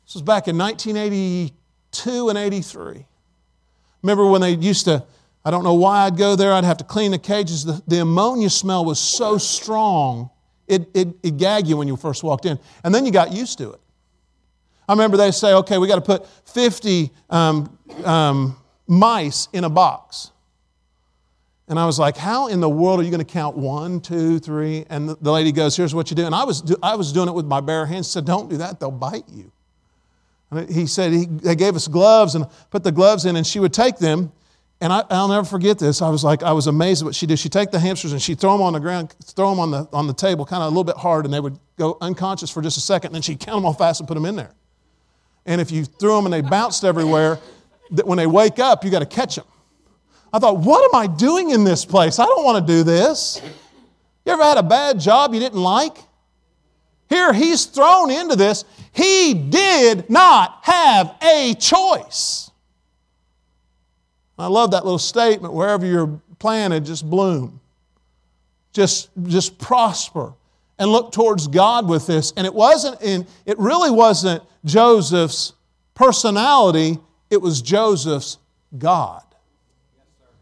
This 0.05 0.13
was 0.13 0.21
back 0.21 0.47
in 0.47 0.57
1982 0.57 2.29
and 2.29 2.37
83. 2.37 3.05
Remember 4.01 4.27
when 4.27 4.41
they 4.41 4.51
used 4.51 4.85
to 4.85 5.03
I 5.45 5.51
don't 5.51 5.63
know 5.63 5.75
why 5.75 6.05
I'd 6.05 6.17
go 6.17 6.35
there. 6.35 6.51
I'd 6.51 6.63
have 6.63 6.77
to 6.77 6.83
clean 6.83 7.11
the 7.11 7.19
cages. 7.19 7.63
The, 7.63 7.81
the 7.87 8.01
ammonia 8.01 8.49
smell 8.49 8.83
was 8.83 8.99
so 8.99 9.37
strong, 9.37 10.31
it, 10.67 10.89
it, 10.95 11.09
it 11.21 11.37
gagged 11.37 11.67
you 11.67 11.77
when 11.77 11.87
you 11.87 11.95
first 11.95 12.23
walked 12.23 12.47
in. 12.47 12.57
And 12.83 12.93
then 12.93 13.05
you 13.05 13.11
got 13.11 13.31
used 13.31 13.59
to 13.59 13.71
it. 13.71 13.79
I 14.89 14.93
remember 14.93 15.17
they 15.17 15.29
say, 15.31 15.53
okay, 15.53 15.77
we 15.77 15.87
got 15.87 15.95
to 15.95 16.01
put 16.01 16.27
50 16.49 17.11
um, 17.29 17.77
um, 18.03 18.57
mice 18.87 19.47
in 19.53 19.63
a 19.63 19.69
box. 19.69 20.31
And 21.67 21.79
I 21.79 21.85
was 21.85 21.97
like, 21.97 22.17
how 22.17 22.47
in 22.47 22.59
the 22.59 22.69
world 22.69 22.99
are 22.99 23.03
you 23.03 23.09
going 23.09 23.25
to 23.25 23.31
count 23.31 23.55
one, 23.55 23.99
two, 23.99 24.39
three? 24.39 24.85
And 24.89 25.09
the, 25.09 25.15
the 25.19 25.31
lady 25.31 25.51
goes, 25.51 25.75
here's 25.75 25.95
what 25.95 26.09
you 26.09 26.15
do. 26.15 26.25
And 26.25 26.33
I 26.33 26.43
was, 26.43 26.61
do, 26.61 26.75
I 26.81 26.95
was 26.95 27.11
doing 27.11 27.27
it 27.27 27.33
with 27.33 27.45
my 27.45 27.61
bare 27.61 27.85
hands. 27.85 28.07
She 28.07 28.13
said, 28.13 28.25
don't 28.25 28.49
do 28.49 28.57
that, 28.57 28.79
they'll 28.79 28.91
bite 28.91 29.25
you. 29.31 29.51
And 30.51 30.69
he 30.69 30.85
said, 30.85 31.11
he, 31.11 31.25
they 31.25 31.55
gave 31.55 31.75
us 31.75 31.87
gloves 31.87 32.35
and 32.35 32.45
put 32.69 32.83
the 32.83 32.91
gloves 32.91 33.25
in, 33.25 33.35
and 33.35 33.45
she 33.45 33.59
would 33.59 33.73
take 33.73 33.97
them 33.97 34.31
and 34.81 34.91
I, 34.91 35.03
will 35.09 35.29
never 35.29 35.45
forget 35.45 35.79
this. 35.79 36.01
I 36.01 36.09
was 36.09 36.23
like, 36.23 36.43
I 36.43 36.51
was 36.51 36.67
amazed 36.67 37.01
at 37.01 37.05
what 37.05 37.15
she 37.15 37.25
did. 37.25 37.39
She'd 37.39 37.51
take 37.51 37.71
the 37.71 37.79
hamsters 37.79 38.11
and 38.11 38.21
she'd 38.21 38.39
throw 38.39 38.51
them 38.51 38.61
on 38.61 38.73
the 38.73 38.79
ground, 38.79 39.15
throw 39.23 39.49
them 39.49 39.59
on 39.59 39.71
the, 39.71 39.87
on 39.93 40.07
the 40.07 40.13
table, 40.13 40.45
kind 40.45 40.61
of 40.61 40.67
a 40.67 40.69
little 40.69 40.83
bit 40.83 40.97
hard, 40.97 41.25
and 41.25 41.33
they 41.33 41.39
would 41.39 41.57
go 41.77 41.97
unconscious 42.01 42.49
for 42.49 42.61
just 42.61 42.77
a 42.77 42.81
second. 42.81 43.07
And 43.07 43.15
then 43.15 43.21
she'd 43.21 43.39
count 43.39 43.57
them 43.57 43.65
all 43.65 43.73
fast 43.73 44.01
and 44.01 44.07
put 44.07 44.15
them 44.15 44.25
in 44.25 44.35
there. 44.35 44.51
And 45.45 45.61
if 45.61 45.71
you 45.71 45.85
threw 45.85 46.15
them 46.15 46.25
and 46.25 46.33
they 46.33 46.41
bounced 46.41 46.83
everywhere, 46.83 47.39
that 47.91 48.05
when 48.05 48.17
they 48.17 48.27
wake 48.27 48.59
up, 48.59 48.83
you 48.83 48.91
got 48.91 48.99
to 48.99 49.05
catch 49.05 49.35
them. 49.35 49.45
I 50.33 50.39
thought, 50.39 50.57
what 50.57 50.83
am 50.83 50.99
I 50.99 51.07
doing 51.07 51.51
in 51.51 51.63
this 51.63 51.85
place? 51.85 52.19
I 52.19 52.25
don't 52.25 52.43
want 52.43 52.65
to 52.65 52.73
do 52.73 52.83
this. 52.83 53.41
You 54.25 54.33
ever 54.33 54.43
had 54.43 54.57
a 54.57 54.63
bad 54.63 54.99
job 54.99 55.33
you 55.33 55.39
didn't 55.39 55.61
like? 55.61 55.95
Here, 57.07 57.31
he's 57.31 57.65
thrown 57.65 58.09
into 58.11 58.35
this. 58.35 58.65
He 58.91 59.33
did 59.33 60.09
not 60.09 60.59
have 60.63 61.15
a 61.21 61.53
choice. 61.53 62.44
I 64.37 64.47
love 64.47 64.71
that 64.71 64.83
little 64.83 64.99
statement 64.99 65.53
wherever 65.53 65.85
you're 65.85 66.19
planted, 66.39 66.85
just 66.85 67.09
bloom. 67.09 67.59
Just, 68.73 69.09
just 69.23 69.57
prosper 69.57 70.33
and 70.77 70.91
look 70.91 71.11
towards 71.13 71.47
God 71.47 71.87
with 71.87 72.05
this. 72.05 72.33
And 72.35 72.45
it 72.45 72.53
wasn't 72.53 73.01
in, 73.01 73.25
it 73.45 73.57
really 73.57 73.91
wasn't 73.91 74.43
Joseph's 74.65 75.53
personality, 75.93 76.99
it 77.29 77.41
was 77.41 77.61
Joseph's 77.61 78.37
God. 78.77 79.23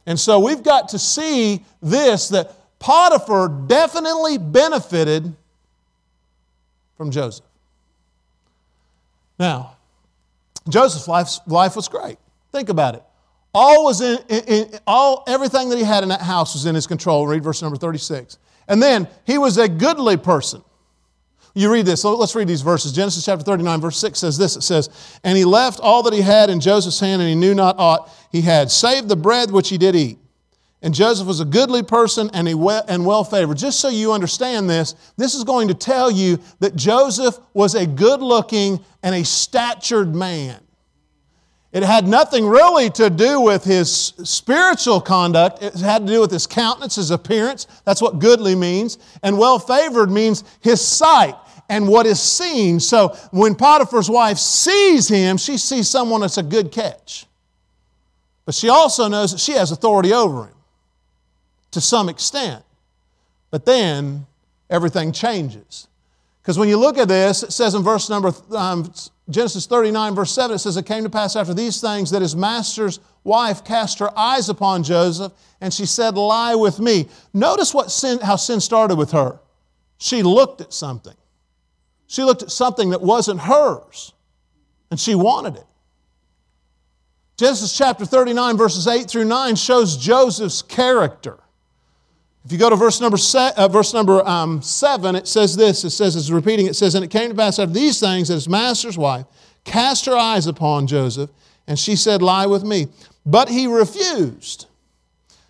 And 0.05 0.19
so 0.19 0.39
we've 0.39 0.63
got 0.63 0.89
to 0.89 0.99
see 0.99 1.63
this 1.81 2.29
that 2.29 2.79
Potiphar 2.79 3.47
definitely 3.67 4.37
benefited 4.37 5.33
from 6.97 7.11
Joseph. 7.11 7.45
Now, 9.39 9.77
Joseph's 10.67 11.07
life, 11.07 11.29
life 11.47 11.75
was 11.75 11.87
great. 11.87 12.17
Think 12.51 12.69
about 12.69 12.95
it. 12.95 13.03
All 13.53 13.85
was 13.85 14.01
in, 14.01 14.17
in, 14.29 14.43
in, 14.45 14.79
all 14.87 15.23
everything 15.27 15.69
that 15.69 15.77
he 15.77 15.83
had 15.83 16.03
in 16.03 16.09
that 16.09 16.21
house 16.21 16.53
was 16.53 16.65
in 16.65 16.73
his 16.73 16.87
control. 16.87 17.27
Read 17.27 17.43
verse 17.43 17.61
number 17.61 17.77
36. 17.77 18.39
And 18.67 18.81
then 18.81 19.07
he 19.25 19.37
was 19.37 19.57
a 19.57 19.69
goodly 19.69 20.17
person. 20.17 20.63
You 21.55 21.71
read 21.71 21.85
this. 21.85 22.03
Let's 22.03 22.33
read 22.33 22.47
these 22.47 22.63
verses. 22.63 22.93
Genesis 22.93 23.25
chapter 23.25 23.45
39, 23.45 23.79
verse 23.79 23.97
6 23.97 24.17
says 24.17 24.37
this 24.39 24.55
It 24.55 24.63
says, 24.63 25.19
And 25.23 25.37
he 25.37 25.45
left 25.45 25.79
all 25.79 26.01
that 26.03 26.13
he 26.13 26.21
had 26.21 26.49
in 26.49 26.59
Joseph's 26.59 26.99
hand, 26.99 27.21
and 27.21 27.29
he 27.29 27.35
knew 27.35 27.53
not 27.53 27.77
aught 27.77 28.09
he 28.31 28.41
had, 28.41 28.71
save 28.71 29.07
the 29.07 29.15
bread 29.15 29.51
which 29.51 29.69
he 29.69 29.77
did 29.77 29.95
eat. 29.95 30.17
And 30.81 30.93
Joseph 30.93 31.27
was 31.27 31.39
a 31.39 31.45
goodly 31.45 31.81
person 31.81 32.29
and, 32.33 32.45
he 32.45 32.53
well, 32.53 32.83
and 32.89 33.05
well 33.05 33.23
favored. 33.23 33.57
Just 33.57 33.79
so 33.79 33.87
you 33.87 34.11
understand 34.11 34.69
this, 34.69 34.95
this 35.15 35.33
is 35.33 35.45
going 35.45 35.69
to 35.69 35.73
tell 35.73 36.11
you 36.11 36.39
that 36.59 36.75
Joseph 36.75 37.39
was 37.53 37.73
a 37.75 37.85
good 37.85 38.21
looking 38.21 38.83
and 39.01 39.15
a 39.15 39.23
statured 39.23 40.13
man. 40.13 40.59
It 41.73 41.81
had 41.81 42.07
nothing 42.07 42.45
really 42.45 42.91
to 42.91 43.09
do 43.09 43.41
with 43.41 43.63
his 43.63 43.91
spiritual 43.91 45.01
conduct. 45.01 45.63
It 45.63 45.73
had 45.73 46.05
to 46.05 46.13
do 46.13 46.21
with 46.21 46.29
his 46.29 46.45
countenance, 46.45 46.95
his 46.95 47.09
appearance. 47.09 47.65
That's 47.83 47.99
what 47.99 48.19
goodly 48.19 48.53
means. 48.53 48.99
And 49.23 49.39
well 49.39 49.57
favored 49.57 50.11
means 50.11 50.43
his 50.61 50.79
sight 50.79 51.35
and 51.69 51.87
what 51.87 52.05
is 52.05 52.21
seen. 52.21 52.79
So 52.79 53.17
when 53.31 53.55
Potiphar's 53.55 54.07
wife 54.07 54.37
sees 54.37 55.07
him, 55.07 55.37
she 55.37 55.57
sees 55.57 55.89
someone 55.89 56.21
that's 56.21 56.37
a 56.37 56.43
good 56.43 56.71
catch. 56.71 57.25
But 58.45 58.53
she 58.53 58.69
also 58.69 59.07
knows 59.07 59.31
that 59.31 59.39
she 59.39 59.53
has 59.53 59.71
authority 59.71 60.13
over 60.13 60.45
him 60.45 60.55
to 61.71 61.81
some 61.81 62.07
extent. 62.07 62.63
But 63.49 63.65
then 63.65 64.27
everything 64.69 65.11
changes. 65.11 65.87
Because 66.41 66.59
when 66.59 66.69
you 66.69 66.77
look 66.77 66.99
at 66.99 67.07
this, 67.07 67.41
it 67.41 67.51
says 67.51 67.73
in 67.73 67.81
verse 67.81 68.09
number 68.09 68.31
um, 68.51 68.93
Genesis 69.29 69.65
39, 69.67 70.15
verse 70.15 70.33
7, 70.33 70.55
it 70.55 70.59
says, 70.59 70.75
It 70.75 70.85
came 70.85 71.03
to 71.03 71.09
pass 71.09 71.35
after 71.35 71.53
these 71.53 71.79
things 71.79 72.11
that 72.11 72.21
his 72.21 72.35
master's 72.35 72.99
wife 73.23 73.63
cast 73.63 73.99
her 73.99 74.17
eyes 74.17 74.49
upon 74.49 74.83
Joseph, 74.83 75.31
and 75.61 75.73
she 75.73 75.85
said, 75.85 76.15
Lie 76.15 76.55
with 76.55 76.79
me. 76.79 77.07
Notice 77.33 77.73
what 77.73 77.89
sin, 77.89 78.19
how 78.19 78.35
sin 78.35 78.59
started 78.59 78.95
with 78.95 79.11
her. 79.11 79.39
She 79.97 80.23
looked 80.23 80.59
at 80.59 80.73
something. 80.73 81.15
She 82.07 82.23
looked 82.23 82.43
at 82.43 82.51
something 82.51 82.89
that 82.89 83.01
wasn't 83.01 83.39
hers, 83.39 84.11
and 84.91 84.99
she 84.99 85.15
wanted 85.15 85.55
it. 85.55 85.65
Genesis 87.37 87.75
chapter 87.75 88.05
39, 88.05 88.57
verses 88.57 88.87
8 88.87 89.09
through 89.09 89.25
9 89.25 89.55
shows 89.55 89.97
Joseph's 89.97 90.61
character. 90.61 91.39
If 92.45 92.51
you 92.51 92.57
go 92.57 92.69
to 92.69 92.75
verse 92.75 92.99
number, 92.99 93.17
se- 93.17 93.53
uh, 93.55 93.67
verse 93.69 93.93
number 93.93 94.25
um, 94.27 94.61
7, 94.61 95.15
it 95.15 95.27
says 95.27 95.55
this. 95.55 95.83
It 95.85 95.91
says, 95.91 96.15
it's 96.15 96.29
repeating, 96.29 96.65
it 96.67 96.75
says, 96.75 96.93
And 96.93 97.03
it 97.03 97.09
came 97.09 97.29
to 97.29 97.35
pass 97.35 97.57
after 97.57 97.73
these 97.73 97.99
things 97.99 98.27
that 98.27 98.33
his 98.33 98.49
master's 98.49 98.97
wife 98.97 99.25
cast 99.63 100.05
her 100.05 100.15
eyes 100.15 100.45
upon 100.45 100.87
Joseph, 100.87 101.29
and 101.67 101.79
she 101.79 101.95
said, 101.95 102.21
Lie 102.21 102.47
with 102.47 102.63
me. 102.63 102.87
But 103.25 103.47
he 103.47 103.67
refused 103.67 104.67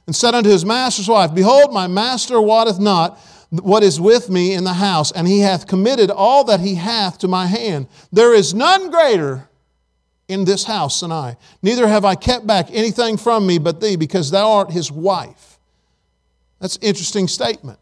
and 0.06 0.16
said 0.16 0.36
unto 0.36 0.50
his 0.50 0.66
master's 0.66 1.10
wife, 1.10 1.34
Behold, 1.34 1.74
my 1.74 1.88
master 1.88 2.40
wotteth 2.40 2.80
not 2.80 3.18
what 3.50 3.84
is 3.84 4.00
with 4.00 4.30
me 4.30 4.54
in 4.54 4.64
the 4.64 4.74
house, 4.74 5.12
and 5.12 5.28
he 5.28 5.40
hath 5.40 5.68
committed 5.68 6.12
all 6.12 6.44
that 6.44 6.60
he 6.60 6.76
hath 6.76 7.18
to 7.20 7.28
my 7.28 7.48
hand. 7.48 7.88
There 8.12 8.34
is 8.34 8.54
none 8.54 8.90
greater 8.90 9.48
in 10.28 10.46
this 10.46 10.64
house 10.64 11.02
than 11.02 11.12
I. 11.12 11.38
Neither 11.62 11.88
have 11.88 12.06
I 12.06 12.16
kept 12.16 12.48
back 12.48 12.68
anything 12.72 13.18
from 13.18 13.46
me 13.46 13.58
but 13.58 13.82
thee, 13.82 13.96
because 13.96 14.32
thou 14.32 14.52
art 14.52 14.72
his 14.72 14.92
wife. 14.92 15.52
That's 16.63 16.77
an 16.77 16.84
interesting 16.84 17.27
statement. 17.27 17.77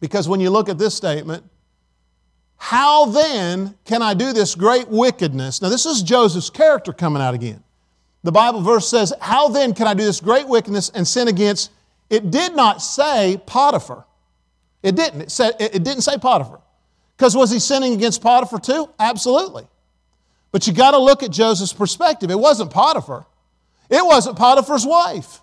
Because 0.00 0.28
when 0.28 0.38
you 0.38 0.50
look 0.50 0.68
at 0.68 0.76
this 0.76 0.94
statement, 0.94 1.42
how 2.58 3.06
then 3.06 3.74
can 3.86 4.02
I 4.02 4.12
do 4.12 4.34
this 4.34 4.54
great 4.54 4.86
wickedness? 4.88 5.62
Now, 5.62 5.70
this 5.70 5.86
is 5.86 6.02
Joseph's 6.02 6.50
character 6.50 6.92
coming 6.92 7.22
out 7.22 7.32
again. 7.32 7.64
The 8.22 8.32
Bible 8.32 8.60
verse 8.60 8.86
says, 8.86 9.14
How 9.18 9.48
then 9.48 9.72
can 9.72 9.86
I 9.86 9.94
do 9.94 10.04
this 10.04 10.20
great 10.20 10.46
wickedness 10.46 10.90
and 10.90 11.08
sin 11.08 11.26
against? 11.26 11.70
It 12.10 12.30
did 12.30 12.54
not 12.54 12.82
say 12.82 13.40
Potiphar. 13.46 14.04
It 14.82 14.94
didn't. 14.94 15.22
It, 15.22 15.30
said, 15.30 15.54
it 15.58 15.82
didn't 15.82 16.02
say 16.02 16.18
Potiphar. 16.18 16.60
Because 17.16 17.34
was 17.34 17.50
he 17.50 17.58
sinning 17.58 17.94
against 17.94 18.20
Potiphar 18.20 18.60
too? 18.60 18.90
Absolutely. 18.98 19.66
But 20.52 20.66
you 20.66 20.74
got 20.74 20.90
to 20.90 20.98
look 20.98 21.22
at 21.22 21.30
Joseph's 21.30 21.72
perspective. 21.72 22.30
It 22.30 22.38
wasn't 22.38 22.72
Potiphar, 22.72 23.24
it 23.88 24.04
wasn't 24.04 24.36
Potiphar's 24.36 24.84
wife. 24.84 25.40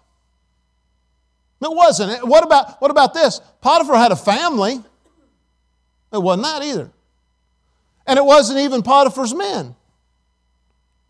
It 1.61 1.71
wasn't. 1.71 2.11
It, 2.11 2.27
What 2.27 2.43
about, 2.43 2.81
what 2.81 2.91
about 2.91 3.13
this? 3.13 3.41
Potiphar 3.61 3.97
had 3.97 4.11
a 4.11 4.15
family. 4.15 4.81
It 6.13 6.21
wasn't 6.21 6.43
that 6.43 6.63
either. 6.63 6.91
And 8.05 8.17
it 8.17 8.23
wasn't 8.23 8.59
even 8.59 8.83
Potiphar's 8.83 9.33
men. 9.33 9.75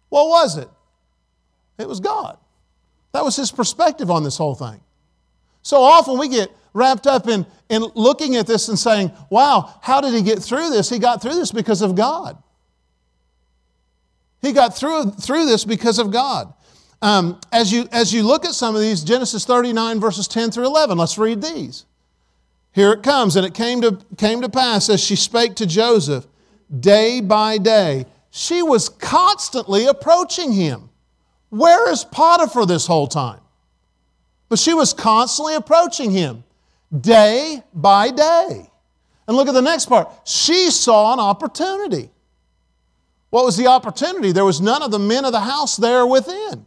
What 0.10 0.30
was 0.30 0.58
it? 0.58 0.70
It 1.78 1.88
was 1.88 2.00
God. 2.00 2.38
That 3.12 3.24
was 3.24 3.36
his 3.36 3.52
perspective 3.52 4.10
on 4.10 4.24
this 4.24 4.38
whole 4.38 4.56
thing. 4.56 4.80
So 5.62 5.82
often 5.82 6.18
we 6.18 6.30
get 6.30 6.50
wrapped 6.74 7.08
up 7.08 7.28
in, 7.28 7.46
in 7.70 7.84
looking 7.94 8.36
at 8.36 8.48
this 8.48 8.70
and 8.70 8.80
saying, 8.80 9.12
wow, 9.30 9.74
how 9.82 10.02
did 10.02 10.14
he 10.14 10.22
get 10.22 10.40
through 10.40 10.70
this? 10.70 10.90
He 10.90 10.98
got 10.98 11.22
through 11.22 11.36
this 11.36 11.52
because 11.52 11.82
of 11.82 11.96
God. 11.96 12.42
He 14.42 14.54
got 14.54 14.78
through, 14.78 15.12
through 15.12 15.46
this 15.46 15.66
because 15.66 16.00
of 16.00 16.12
God. 16.12 16.54
Um, 17.02 17.40
as, 17.52 17.72
you, 17.72 17.88
as 17.92 18.14
you 18.14 18.24
look 18.24 18.46
at 18.46 18.54
some 18.54 18.76
of 18.76 18.82
these, 18.82 19.04
Genesis 19.04 19.46
39, 19.46 20.00
verses 20.00 20.28
10 20.28 20.52
through 20.52 20.66
11, 20.66 20.98
let's 20.98 21.18
read 21.18 21.42
these. 21.42 21.86
Here 22.72 22.92
it 22.92 23.04
comes. 23.04 23.36
And 23.36 23.46
it 23.46 23.54
came 23.54 23.82
to, 23.82 24.00
came 24.18 24.42
to 24.42 24.50
pass 24.50 24.90
as 24.90 25.04
she 25.04 25.16
spake 25.16 25.56
to 25.56 25.66
Joseph 25.66 26.28
day 26.80 27.22
by 27.22 27.58
day, 27.58 28.06
she 28.30 28.62
was 28.62 28.90
constantly 28.90 29.86
approaching 29.88 30.52
him. 30.52 30.90
Where 31.50 31.90
is 31.90 32.04
Potiphar 32.04 32.66
this 32.66 32.86
whole 32.86 33.08
time? 33.08 33.40
But 34.50 34.60
she 34.60 34.74
was 34.74 34.94
constantly 34.94 35.56
approaching 35.56 36.12
him 36.12 36.44
day 37.00 37.64
by 37.74 38.12
day. 38.12 38.70
And 39.28 39.36
look 39.36 39.48
at 39.48 39.54
the 39.54 39.62
next 39.62 39.88
part. 39.88 40.10
She 40.26 40.72
saw 40.72 41.14
an 41.14 41.20
opportunity. 41.20 42.10
What 43.30 43.44
was 43.44 43.58
the 43.58 43.68
opportunity? 43.68 44.32
There 44.32 44.46
was 44.46 44.62
none 44.62 44.82
of 44.82 44.92
the 44.92 45.00
men 45.00 45.26
of 45.26 45.34
the 45.34 45.40
house 45.40 45.76
there 45.76 46.06
within. 46.06 46.66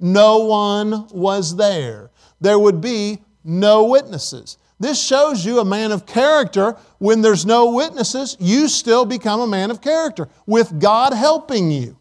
No 0.00 0.38
one 0.38 1.08
was 1.08 1.56
there. 1.56 2.10
There 2.40 2.58
would 2.58 2.80
be 2.80 3.18
no 3.44 3.84
witnesses. 3.84 4.58
This 4.80 5.02
shows 5.02 5.44
you 5.44 5.58
a 5.58 5.64
man 5.64 5.90
of 5.90 6.06
character. 6.06 6.76
When 6.98 7.20
there's 7.20 7.44
no 7.44 7.70
witnesses, 7.70 8.36
you 8.38 8.68
still 8.68 9.04
become 9.04 9.40
a 9.40 9.46
man 9.46 9.70
of 9.70 9.80
character 9.80 10.28
with 10.46 10.78
God 10.78 11.12
helping 11.12 11.70
you. 11.70 11.96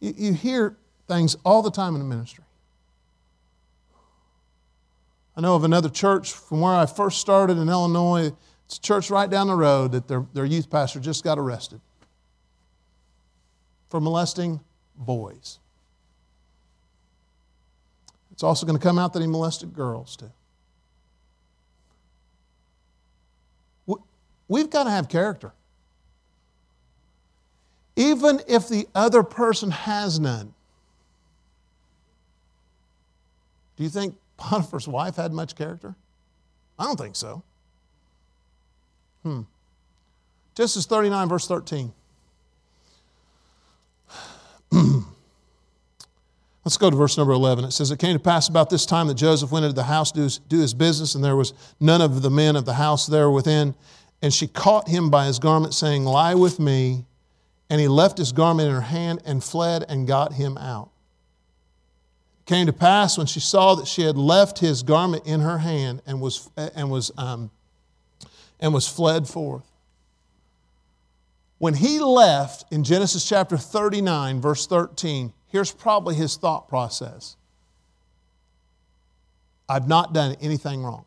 You, 0.00 0.14
you 0.16 0.32
hear 0.34 0.76
things 1.08 1.36
all 1.44 1.62
the 1.62 1.70
time 1.70 1.94
in 1.94 2.00
the 2.00 2.06
ministry. 2.06 2.44
I 5.36 5.40
know 5.40 5.54
of 5.54 5.64
another 5.64 5.88
church 5.88 6.32
from 6.32 6.60
where 6.60 6.74
I 6.74 6.84
first 6.84 7.18
started 7.18 7.56
in 7.56 7.68
Illinois. 7.68 8.32
It's 8.66 8.76
a 8.76 8.80
church 8.80 9.10
right 9.10 9.28
down 9.28 9.46
the 9.46 9.56
road 9.56 9.92
that 9.92 10.06
their, 10.06 10.26
their 10.34 10.44
youth 10.44 10.68
pastor 10.68 11.00
just 11.00 11.24
got 11.24 11.38
arrested 11.38 11.80
for 13.94 14.00
molesting 14.00 14.58
boys. 14.96 15.60
It's 18.32 18.42
also 18.42 18.66
going 18.66 18.76
to 18.76 18.82
come 18.82 18.98
out 18.98 19.12
that 19.12 19.20
he 19.20 19.28
molested 19.28 19.72
girls 19.72 20.16
too. 20.16 20.32
We've 24.48 24.68
got 24.68 24.82
to 24.82 24.90
have 24.90 25.08
character. 25.08 25.52
Even 27.94 28.40
if 28.48 28.68
the 28.68 28.88
other 28.96 29.22
person 29.22 29.70
has 29.70 30.18
none. 30.18 30.52
Do 33.76 33.84
you 33.84 33.90
think 33.90 34.16
Potiphar's 34.36 34.88
wife 34.88 35.14
had 35.14 35.32
much 35.32 35.54
character? 35.54 35.94
I 36.80 36.82
don't 36.82 36.98
think 36.98 37.14
so. 37.14 37.44
Hmm. 39.22 39.42
Genesis 40.56 40.84
39, 40.84 41.28
verse 41.28 41.46
13. 41.46 41.92
Let's 46.64 46.76
go 46.78 46.90
to 46.90 46.96
verse 46.96 47.18
number 47.18 47.32
11. 47.32 47.64
It 47.64 47.72
says, 47.72 47.90
It 47.90 47.98
came 47.98 48.14
to 48.14 48.22
pass 48.22 48.48
about 48.48 48.70
this 48.70 48.86
time 48.86 49.06
that 49.08 49.14
Joseph 49.14 49.52
went 49.52 49.64
into 49.64 49.74
the 49.74 49.84
house 49.84 50.10
to 50.12 50.40
do 50.48 50.58
his 50.58 50.74
business, 50.74 51.14
and 51.14 51.22
there 51.22 51.36
was 51.36 51.52
none 51.78 52.00
of 52.00 52.22
the 52.22 52.30
men 52.30 52.56
of 52.56 52.64
the 52.64 52.74
house 52.74 53.06
there 53.06 53.30
within. 53.30 53.74
And 54.22 54.32
she 54.32 54.46
caught 54.46 54.88
him 54.88 55.10
by 55.10 55.26
his 55.26 55.38
garment, 55.38 55.74
saying, 55.74 56.04
Lie 56.04 56.34
with 56.34 56.58
me. 56.58 57.04
And 57.70 57.80
he 57.80 57.88
left 57.88 58.18
his 58.18 58.32
garment 58.32 58.68
in 58.68 58.74
her 58.74 58.80
hand 58.80 59.22
and 59.24 59.42
fled 59.42 59.84
and 59.88 60.06
got 60.06 60.34
him 60.34 60.56
out. 60.58 60.90
It 62.40 62.46
came 62.46 62.66
to 62.66 62.72
pass 62.72 63.16
when 63.16 63.26
she 63.26 63.40
saw 63.40 63.74
that 63.76 63.86
she 63.86 64.02
had 64.02 64.16
left 64.16 64.58
his 64.58 64.82
garment 64.82 65.26
in 65.26 65.40
her 65.40 65.58
hand 65.58 66.02
and 66.06 66.20
was, 66.20 66.50
and 66.56 66.90
was, 66.90 67.10
um, 67.16 67.50
and 68.60 68.72
was 68.72 68.86
fled 68.86 69.26
forth. 69.26 69.64
When 71.64 71.72
he 71.72 71.98
left 71.98 72.70
in 72.70 72.84
Genesis 72.84 73.26
chapter 73.26 73.56
39, 73.56 74.38
verse 74.38 74.66
13, 74.66 75.32
here's 75.46 75.72
probably 75.72 76.14
his 76.14 76.36
thought 76.36 76.68
process 76.68 77.38
I've 79.66 79.88
not 79.88 80.12
done 80.12 80.36
anything 80.42 80.82
wrong. 80.82 81.06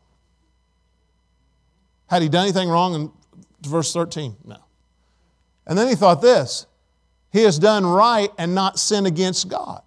Had 2.08 2.22
he 2.22 2.28
done 2.28 2.42
anything 2.42 2.68
wrong 2.68 2.94
in 2.96 3.12
verse 3.62 3.92
13? 3.92 4.34
No. 4.44 4.56
And 5.64 5.78
then 5.78 5.86
he 5.86 5.94
thought 5.94 6.20
this 6.20 6.66
He 7.30 7.44
has 7.44 7.60
done 7.60 7.86
right 7.86 8.30
and 8.36 8.52
not 8.52 8.80
sinned 8.80 9.06
against 9.06 9.48
God. 9.48 9.80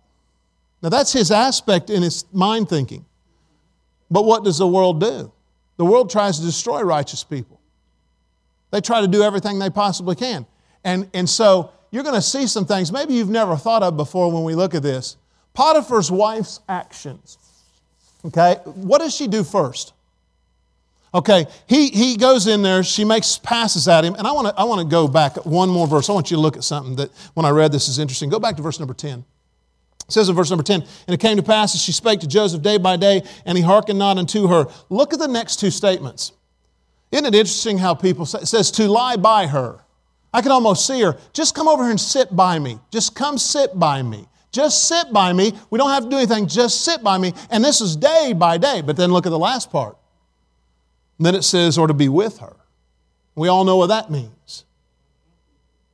Now 0.81 0.87
that's 0.87 1.11
his 1.11 1.31
aspect 1.31 1.89
in 1.89 2.01
his 2.01 2.23
mind 2.31 2.69
thinking. 2.69 3.03
But 4.09 4.23
what 4.23 4.45
does 4.45 4.59
the 4.59 4.67
world 4.67 5.01
do? 5.01 5.33
The 5.75 5.83
world 5.83 6.09
tries 6.09 6.39
to 6.39 6.45
destroy 6.45 6.81
righteous 6.81 7.25
people. 7.25 7.59
They 8.69 8.79
try 8.79 9.01
to 9.01 9.07
do 9.09 9.21
everything 9.21 9.59
they 9.59 9.69
possibly 9.69 10.15
can. 10.15 10.45
And, 10.83 11.09
and 11.13 11.29
so 11.29 11.71
you're 11.91 12.03
going 12.03 12.15
to 12.15 12.21
see 12.21 12.47
some 12.47 12.65
things 12.65 12.91
maybe 12.91 13.13
you've 13.13 13.29
never 13.29 13.55
thought 13.55 13.83
of 13.83 13.97
before 13.97 14.31
when 14.31 14.43
we 14.43 14.55
look 14.55 14.73
at 14.73 14.83
this. 14.83 15.17
Potiphar's 15.53 16.09
wife's 16.09 16.61
actions. 16.69 17.37
Okay, 18.23 18.55
what 18.65 18.99
does 18.99 19.15
she 19.15 19.27
do 19.27 19.43
first? 19.43 19.93
Okay, 21.13 21.45
he, 21.67 21.89
he 21.89 22.15
goes 22.15 22.47
in 22.47 22.61
there, 22.61 22.83
she 22.83 23.03
makes 23.03 23.37
passes 23.37 23.87
at 23.87 24.05
him, 24.05 24.15
and 24.15 24.25
I 24.25 24.31
want 24.31 24.47
to 24.47 24.53
I 24.57 24.63
want 24.63 24.79
to 24.79 24.87
go 24.87 25.09
back 25.09 25.45
one 25.45 25.67
more 25.67 25.85
verse. 25.85 26.09
I 26.09 26.13
want 26.13 26.31
you 26.31 26.37
to 26.37 26.41
look 26.41 26.55
at 26.55 26.63
something 26.63 26.95
that 26.95 27.11
when 27.33 27.45
I 27.45 27.49
read 27.49 27.71
this 27.71 27.89
is 27.89 27.99
interesting. 27.99 28.29
Go 28.29 28.39
back 28.39 28.55
to 28.55 28.61
verse 28.61 28.79
number 28.79 28.93
10. 28.93 29.25
It 30.07 30.11
says 30.11 30.29
in 30.29 30.35
verse 30.35 30.49
number 30.49 30.63
10, 30.63 30.81
and 30.81 31.13
it 31.13 31.19
came 31.19 31.35
to 31.37 31.43
pass 31.43 31.75
as 31.75 31.81
she 31.81 31.91
spake 31.91 32.21
to 32.21 32.27
Joseph 32.27 32.61
day 32.61 32.77
by 32.77 32.95
day, 32.95 33.23
and 33.45 33.57
he 33.57 33.63
hearkened 33.63 33.99
not 33.99 34.17
unto 34.17 34.47
her. 34.47 34.67
Look 34.89 35.13
at 35.13 35.19
the 35.19 35.27
next 35.27 35.59
two 35.59 35.71
statements. 35.71 36.31
Isn't 37.11 37.25
it 37.25 37.35
interesting 37.35 37.77
how 37.77 37.93
people 37.93 38.25
say, 38.25 38.39
it 38.39 38.47
says 38.47 38.71
to 38.71 38.87
lie 38.87 39.17
by 39.17 39.47
her. 39.47 39.81
I 40.33 40.41
can 40.41 40.51
almost 40.51 40.87
see 40.87 41.01
her. 41.01 41.17
Just 41.33 41.55
come 41.55 41.67
over 41.67 41.83
here 41.83 41.91
and 41.91 41.99
sit 41.99 42.35
by 42.35 42.57
me. 42.57 42.79
Just 42.91 43.15
come 43.15 43.37
sit 43.37 43.77
by 43.77 44.01
me. 44.01 44.27
Just 44.51 44.87
sit 44.87 45.11
by 45.11 45.33
me. 45.33 45.53
We 45.69 45.77
don't 45.77 45.89
have 45.89 46.03
to 46.03 46.09
do 46.09 46.17
anything. 46.17 46.47
Just 46.47 46.83
sit 46.83 47.03
by 47.03 47.17
me. 47.17 47.33
And 47.49 47.63
this 47.63 47.81
is 47.81 47.95
day 47.95 48.33
by 48.33 48.57
day. 48.57 48.81
But 48.81 48.97
then 48.97 49.11
look 49.11 49.25
at 49.25 49.29
the 49.29 49.39
last 49.39 49.71
part. 49.71 49.97
And 51.17 51.25
then 51.25 51.35
it 51.35 51.43
says, 51.43 51.77
or 51.77 51.87
to 51.87 51.93
be 51.93 52.09
with 52.09 52.39
her. 52.39 52.55
We 53.35 53.47
all 53.47 53.63
know 53.63 53.77
what 53.77 53.87
that 53.87 54.09
means. 54.09 54.65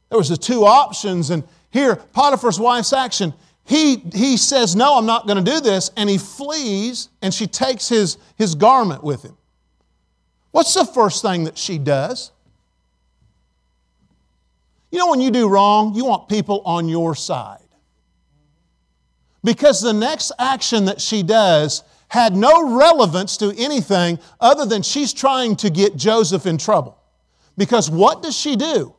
There 0.09 0.17
was 0.17 0.29
the 0.29 0.37
two 0.37 0.65
options, 0.65 1.29
and 1.29 1.43
here, 1.69 1.97
Potiphar's 1.97 2.59
wife's 2.59 2.93
action. 2.93 3.33
He, 3.65 3.97
he 4.13 4.37
says, 4.37 4.75
No, 4.75 4.97
I'm 4.97 5.05
not 5.05 5.27
going 5.27 5.43
to 5.43 5.51
do 5.51 5.59
this, 5.59 5.91
and 5.97 6.09
he 6.09 6.17
flees, 6.17 7.09
and 7.21 7.33
she 7.33 7.45
takes 7.45 7.89
his, 7.89 8.17
his 8.37 8.55
garment 8.55 9.03
with 9.03 9.23
him. 9.23 9.37
What's 10.51 10.73
the 10.73 10.85
first 10.85 11.21
thing 11.21 11.43
that 11.43 11.57
she 11.57 11.77
does? 11.77 12.31
You 14.91 14.99
know, 14.99 15.09
when 15.09 15.21
you 15.21 15.31
do 15.31 15.49
wrong, 15.49 15.95
you 15.95 16.05
want 16.05 16.29
people 16.29 16.61
on 16.65 16.87
your 16.87 17.15
side. 17.15 17.59
Because 19.43 19.81
the 19.81 19.93
next 19.93 20.31
action 20.39 20.85
that 20.85 21.01
she 21.01 21.23
does 21.23 21.83
had 22.09 22.35
no 22.35 22.77
relevance 22.77 23.37
to 23.37 23.53
anything 23.57 24.19
other 24.39 24.65
than 24.65 24.81
she's 24.81 25.13
trying 25.13 25.55
to 25.57 25.69
get 25.69 25.95
Joseph 25.95 26.45
in 26.45 26.57
trouble. 26.57 26.97
Because 27.57 27.89
what 27.89 28.21
does 28.21 28.35
she 28.35 28.55
do? 28.55 28.95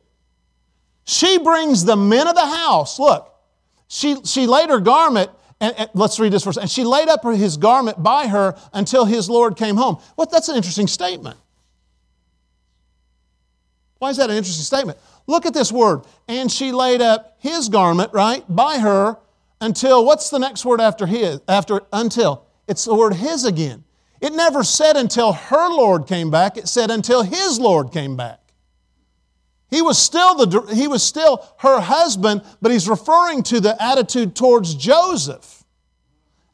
She 1.05 1.39
brings 1.39 1.85
the 1.85 1.95
men 1.95 2.27
of 2.27 2.35
the 2.35 2.45
house. 2.45 2.99
Look, 2.99 3.33
she, 3.87 4.23
she 4.25 4.45
laid 4.45 4.69
her 4.69 4.79
garment, 4.79 5.31
and, 5.59 5.73
and 5.77 5.89
let's 5.95 6.19
read 6.19 6.31
this 6.31 6.43
verse. 6.43 6.57
And 6.57 6.69
she 6.69 6.83
laid 6.83 7.09
up 7.09 7.23
his 7.23 7.57
garment 7.57 8.01
by 8.03 8.27
her 8.27 8.55
until 8.73 9.05
his 9.05 9.27
Lord 9.27 9.57
came 9.57 9.75
home. 9.75 9.97
Well, 10.15 10.27
that's 10.31 10.49
an 10.49 10.55
interesting 10.55 10.87
statement. 10.87 11.37
Why 13.97 14.11
is 14.11 14.17
that 14.17 14.29
an 14.29 14.37
interesting 14.37 14.63
statement? 14.63 14.99
Look 15.29 15.45
at 15.45 15.53
this 15.53 15.71
word. 15.71 16.05
And 16.27 16.51
she 16.51 16.71
laid 16.71 17.01
up 17.01 17.35
his 17.37 17.69
garment, 17.69 18.11
right, 18.13 18.43
by 18.49 18.79
her 18.79 19.19
until 19.61 20.03
what's 20.03 20.31
the 20.31 20.39
next 20.39 20.65
word 20.65 20.81
after 20.81 21.05
his? 21.05 21.39
After 21.47 21.81
until. 21.93 22.47
It's 22.67 22.85
the 22.85 22.95
word 22.95 23.13
his 23.13 23.45
again. 23.45 23.83
It 24.21 24.33
never 24.33 24.63
said 24.63 24.97
until 24.97 25.33
her 25.33 25.69
Lord 25.69 26.07
came 26.07 26.31
back, 26.31 26.57
it 26.57 26.67
said 26.67 26.89
until 26.89 27.21
his 27.21 27.59
Lord 27.59 27.91
came 27.91 28.17
back. 28.17 28.39
He 29.69 29.83
was 29.83 29.99
still, 29.99 30.33
the, 30.33 30.73
he 30.73 30.87
was 30.87 31.03
still 31.03 31.47
her 31.59 31.79
husband, 31.79 32.41
but 32.59 32.71
he's 32.71 32.89
referring 32.89 33.43
to 33.43 33.59
the 33.59 33.81
attitude 33.81 34.35
towards 34.35 34.73
Joseph. 34.73 35.63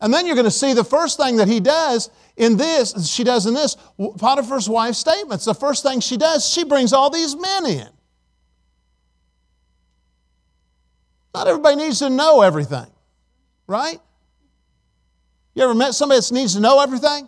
And 0.01 0.13
then 0.13 0.25
you're 0.25 0.35
going 0.35 0.43
to 0.43 0.51
see 0.51 0.73
the 0.73 0.83
first 0.83 1.17
thing 1.17 1.37
that 1.37 1.47
he 1.47 1.61
does 1.61 2.09
in 2.35 2.57
this, 2.57 3.09
she 3.09 3.23
does 3.23 3.45
in 3.45 3.53
this, 3.53 3.77
Potiphar's 4.17 4.67
wife's 4.67 4.97
statements. 4.97 5.45
The 5.45 5.53
first 5.53 5.81
thing 5.81 6.01
she 6.01 6.17
does, 6.17 6.45
she 6.45 6.65
brings 6.65 6.91
all 6.91 7.09
these 7.09 7.37
men 7.37 7.65
in. 7.65 7.87
Not 11.35 11.47
everybody 11.49 11.75
needs 11.75 11.99
to 11.99 12.09
know 12.09 12.41
everything, 12.41 12.87
right? 13.67 13.99
You 15.53 15.63
ever 15.63 15.73
met 15.73 15.93
somebody 15.93 16.21
that 16.21 16.31
needs 16.31 16.53
to 16.53 16.61
know 16.61 16.79
everything? 16.79 17.27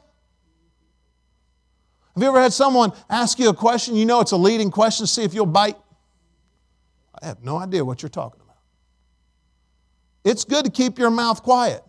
Have 2.15 2.24
you 2.24 2.30
ever 2.30 2.41
had 2.41 2.54
someone 2.54 2.93
ask 3.10 3.38
you 3.38 3.50
a 3.50 3.54
question? 3.54 3.98
You 3.98 4.06
know 4.06 4.22
it's 4.22 4.32
a 4.32 4.38
leading 4.38 4.72
question 4.72 5.08
see 5.08 5.24
if 5.24 5.34
you'll 5.34 5.46
bite. 5.46 5.76
I 7.22 7.26
have 7.26 7.43
no 7.43 7.58
idea 7.58 7.84
what 7.84 8.02
you're 8.02 8.08
talking 8.08 8.39
about. 8.41 8.56
It's 10.24 10.46
good 10.46 10.63
to 10.63 10.72
keep 10.72 10.98
your 10.98 11.10
mouth 11.10 11.43
quiet. 11.43 11.84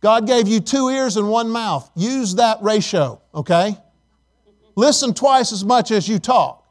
God 0.00 0.28
gave 0.28 0.46
you 0.46 0.60
two 0.60 0.88
ears 0.88 1.16
and 1.16 1.28
one 1.28 1.48
mouth. 1.48 1.90
Use 1.96 2.36
that 2.36 2.58
ratio, 2.62 3.20
okay? 3.34 3.76
Listen 4.76 5.14
twice 5.14 5.50
as 5.52 5.64
much 5.64 5.90
as 5.90 6.08
you 6.08 6.20
talk. 6.20 6.61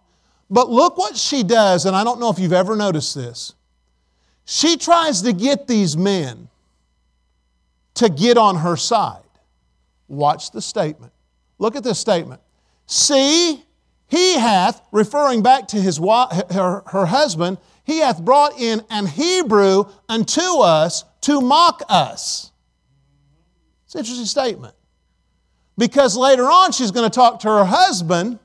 But 0.51 0.69
look 0.69 0.97
what 0.97 1.15
she 1.15 1.43
does, 1.43 1.85
and 1.85 1.95
I 1.95 2.03
don't 2.03 2.19
know 2.19 2.29
if 2.29 2.37
you've 2.37 2.51
ever 2.51 2.75
noticed 2.75 3.15
this. 3.15 3.53
She 4.43 4.75
tries 4.75 5.21
to 5.21 5.31
get 5.31 5.65
these 5.65 5.95
men 5.95 6.49
to 7.95 8.09
get 8.09 8.37
on 8.37 8.57
her 8.57 8.75
side. 8.75 9.23
Watch 10.09 10.51
the 10.51 10.61
statement. 10.61 11.13
Look 11.57 11.77
at 11.77 11.85
this 11.85 11.99
statement. 11.99 12.41
See, 12.85 13.63
he 14.07 14.33
hath, 14.37 14.81
referring 14.91 15.41
back 15.41 15.69
to 15.69 15.77
his, 15.77 15.97
her, 15.97 16.83
her 16.85 17.05
husband, 17.05 17.57
he 17.85 17.99
hath 17.99 18.21
brought 18.21 18.59
in 18.59 18.83
an 18.89 19.05
Hebrew 19.05 19.85
unto 20.09 20.41
us 20.59 21.05
to 21.21 21.39
mock 21.39 21.81
us. 21.87 22.51
It's 23.85 23.95
an 23.95 23.99
interesting 23.99 24.25
statement. 24.25 24.75
Because 25.77 26.17
later 26.17 26.43
on, 26.43 26.73
she's 26.73 26.91
going 26.91 27.09
to 27.09 27.13
talk 27.13 27.39
to 27.41 27.47
her 27.47 27.63
husband, 27.63 28.39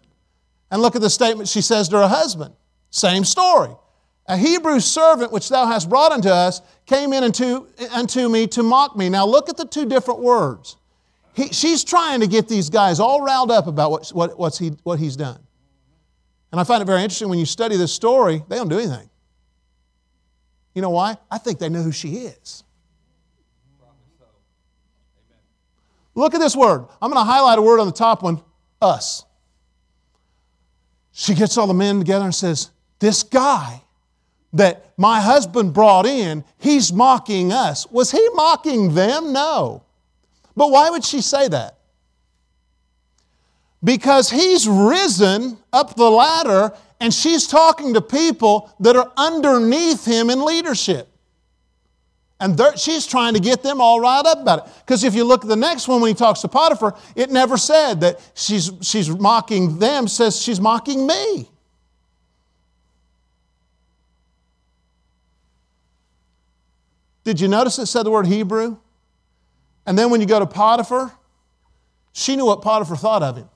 and 0.71 0.83
look 0.83 0.97
at 0.97 1.03
the 1.03 1.11
statement 1.11 1.49
she 1.49 1.61
says 1.61 1.89
to 1.89 1.97
her 1.99 2.09
husband. 2.09 2.55
Same 2.91 3.25
story. 3.25 3.71
A 4.29 4.37
Hebrew 4.37 4.81
servant 4.81 5.31
which 5.31 5.49
thou 5.49 5.67
hast 5.67 5.89
brought 5.89 6.13
unto 6.13 6.29
us 6.29 6.61
came 6.87 7.13
in 7.13 7.23
unto, 7.23 7.67
unto 7.93 8.29
me 8.29 8.47
to 8.49 8.63
mock 8.63 8.97
me. 8.97 9.09
Now 9.09 9.27
look 9.27 9.49
at 9.49 9.57
the 9.57 9.67
two 9.67 9.87
different 9.87 10.21
words. 10.21 10.77
He, 11.35 11.49
she's 11.49 11.85
trying 11.85 12.21
to 12.21 12.27
get 12.27 12.49
these 12.49 12.71
guys 12.71 12.99
all 12.99 13.23
riled 13.23 13.51
up 13.51 13.67
about 13.67 13.91
what, 13.91 14.09
what, 14.09 14.39
what's 14.39 14.59
he, 14.59 14.73
what 14.83 14.99
he's 14.99 15.17
done. 15.17 15.39
And 16.51 16.61
I 16.61 16.65
find 16.65 16.83
it 16.83 16.87
very 16.87 17.03
interesting 17.03 17.29
when 17.29 17.39
you 17.39 17.45
study 17.45 17.77
this 17.77 17.93
story, 17.93 18.43
they 18.49 18.57
don't 18.57 18.69
do 18.69 18.79
anything. 18.79 19.11
You 20.75 20.83
know 20.83 20.91
why? 20.91 21.19
I 21.31 21.39
think 21.39 21.59
they 21.59 21.69
know 21.69 21.83
who 21.83 21.93
she 21.93 22.17
is. 22.17 22.65
Look 26.15 26.35
at 26.35 26.41
this 26.41 26.57
word. 26.57 26.87
I'm 27.03 27.11
going 27.11 27.23
to 27.23 27.31
highlight 27.31 27.59
a 27.59 27.63
word 27.63 27.79
on 27.79 27.87
the 27.87 27.93
top 27.93 28.23
one 28.23 28.41
us. 28.81 29.26
She 31.19 31.35
gets 31.35 31.57
all 31.57 31.67
the 31.67 31.73
men 31.73 32.01
together 32.01 32.27
and 32.27 32.35
says, 32.35 32.71
This 32.99 33.23
guy 33.23 33.81
that 34.53 34.93
my 34.99 35.19
husband 35.19 35.73
brought 35.73 36.05
in, 36.05 36.45
he's 36.59 36.93
mocking 36.93 37.53
us. 37.53 37.91
Was 37.91 38.11
he 38.11 38.29
mocking 38.35 38.93
them? 38.93 39.33
No. 39.33 39.83
But 40.55 40.71
why 40.71 40.91
would 40.91 41.07
she 41.07 41.23
say 41.23 41.49
that? 41.49 41.79
Because 43.83 44.29
he's 44.29 44.69
risen 44.69 45.57
up 45.73 45.97
the 45.97 46.11
ladder 46.11 46.77
and 47.01 47.15
she's 47.15 47.47
talking 47.47 47.95
to 47.95 48.03
people 48.03 48.71
that 48.81 48.95
are 48.95 49.11
underneath 49.17 50.05
him 50.05 50.29
in 50.29 50.45
leadership. 50.45 51.09
And 52.39 52.61
she's 52.77 53.07
trying 53.07 53.33
to 53.35 53.41
get 53.41 53.63
them 53.63 53.81
all 53.81 53.99
riled 53.99 54.27
up 54.27 54.41
about 54.41 54.67
it. 54.67 54.75
Because 54.81 55.05
if 55.05 55.15
you 55.15 55.25
look 55.25 55.43
at 55.43 55.49
the 55.49 55.57
next 55.57 55.89
one 55.89 56.03
when 56.03 56.09
he 56.09 56.15
talks 56.15 56.41
to 56.43 56.49
Potiphar, 56.49 56.95
it 57.15 57.31
never 57.31 57.57
said 57.57 58.01
that 58.03 58.21
she's, 58.35 58.71
she's 58.83 59.09
mocking 59.09 59.79
them, 59.79 60.07
says 60.07 60.41
she's 60.41 60.61
mocking 60.61 61.07
me. 61.07 61.49
Did 67.25 67.41
you 67.41 67.49
notice 67.49 67.79
it 67.79 67.87
said 67.87 68.05
the 68.05 68.11
word 68.11 68.27
Hebrew? 68.27 68.77
And 69.87 69.99
then 69.99 70.11
when 70.11 70.21
you 70.21 70.27
go 70.27 70.39
to 70.39 70.47
Potiphar, 70.47 71.13
she 72.13 72.37
knew 72.37 72.47
what 72.47 72.61
Potiphar 72.63 72.97
thought 72.97 73.23
of 73.23 73.37
him. 73.37 73.49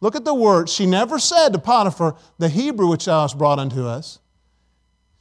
Look 0.00 0.14
at 0.16 0.24
the 0.24 0.34
word. 0.34 0.68
She 0.68 0.86
never 0.86 1.18
said 1.18 1.52
to 1.52 1.58
Potiphar, 1.58 2.16
the 2.38 2.48
Hebrew 2.48 2.88
which 2.88 3.06
thou 3.06 3.22
hast 3.22 3.36
brought 3.36 3.58
unto 3.58 3.86
us. 3.86 4.20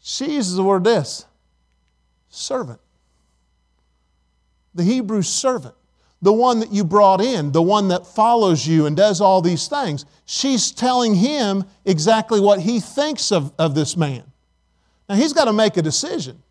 She 0.03 0.35
uses 0.35 0.55
the 0.55 0.63
word 0.63 0.83
this 0.83 1.25
servant. 2.29 2.79
The 4.75 4.83
Hebrew 4.83 5.23
servant 5.23 5.75
the 6.23 6.33
one 6.33 6.61
that 6.61 6.71
you 6.71 6.85
brought 6.85 7.19
in, 7.19 7.51
the 7.51 7.61
one 7.61 7.89
that 7.89 8.07
follows 8.07 8.65
you 8.65 8.85
and 8.85 8.95
does 8.95 9.19
all 9.19 9.41
these 9.41 9.67
things. 9.67 10.05
She's 10.25 10.71
telling 10.71 11.15
him 11.15 11.65
exactly 11.83 12.39
what 12.39 12.61
he 12.61 12.79
thinks 12.79 13.29
of, 13.33 13.51
of 13.59 13.75
this 13.75 13.97
man. 13.97 14.23
Now, 15.09 15.15
he's 15.15 15.33
got 15.33 15.45
to 15.45 15.53
make 15.53 15.75
a 15.75 15.81
decision. 15.81 16.41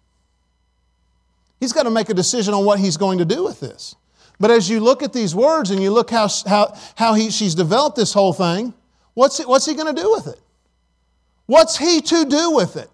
He's 1.58 1.72
got 1.72 1.84
to 1.84 1.90
make 1.90 2.10
a 2.10 2.14
decision 2.14 2.52
on 2.52 2.66
what 2.66 2.80
he's 2.80 2.98
going 2.98 3.16
to 3.18 3.24
do 3.24 3.44
with 3.44 3.60
this. 3.60 3.96
But 4.38 4.50
as 4.50 4.68
you 4.68 4.78
look 4.78 5.02
at 5.02 5.14
these 5.14 5.34
words 5.34 5.70
and 5.70 5.82
you 5.82 5.90
look 5.90 6.10
how, 6.10 6.28
how, 6.46 6.76
how 6.94 7.14
he, 7.14 7.30
she's 7.30 7.54
developed 7.54 7.96
this 7.96 8.12
whole 8.12 8.34
thing, 8.34 8.74
what's, 9.14 9.40
it, 9.40 9.48
what's 9.48 9.64
he 9.64 9.72
going 9.72 9.94
to 9.94 10.02
do 10.02 10.10
with 10.10 10.26
it? 10.26 10.40
What's 11.46 11.78
he 11.78 12.02
to 12.02 12.26
do 12.26 12.50
with 12.50 12.76
it? 12.76 12.90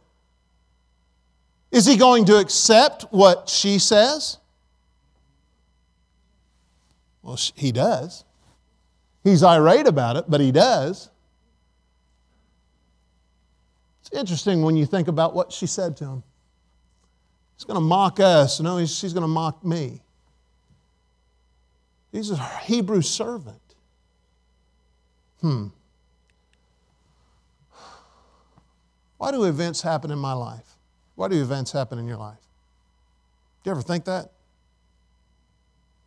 Is 1.78 1.86
he 1.86 1.96
going 1.96 2.24
to 2.24 2.38
accept 2.38 3.02
what 3.12 3.48
she 3.48 3.78
says? 3.78 4.38
Well, 7.22 7.38
he 7.54 7.70
does. 7.70 8.24
He's 9.22 9.44
irate 9.44 9.86
about 9.86 10.16
it, 10.16 10.24
but 10.26 10.40
he 10.40 10.50
does. 10.50 11.08
It's 14.00 14.10
interesting 14.12 14.62
when 14.62 14.76
you 14.76 14.86
think 14.86 15.06
about 15.06 15.36
what 15.36 15.52
she 15.52 15.68
said 15.68 15.96
to 15.98 16.04
him. 16.04 16.22
He's 17.54 17.62
going 17.62 17.76
to 17.76 17.80
mock 17.80 18.18
us. 18.18 18.58
No, 18.58 18.84
she's 18.84 19.12
going 19.12 19.22
to 19.22 19.28
mock 19.28 19.64
me. 19.64 20.02
He's 22.10 22.32
a 22.32 22.44
Hebrew 22.62 23.02
servant. 23.02 23.62
Hmm. 25.40 25.68
Why 29.18 29.30
do 29.30 29.44
events 29.44 29.80
happen 29.80 30.10
in 30.10 30.18
my 30.18 30.32
life? 30.32 30.77
Why 31.18 31.26
do 31.26 31.42
events 31.42 31.72
happen 31.72 31.98
in 31.98 32.06
your 32.06 32.16
life? 32.16 32.38
Do 33.64 33.70
you 33.70 33.72
ever 33.72 33.82
think 33.82 34.04
that? 34.04 34.30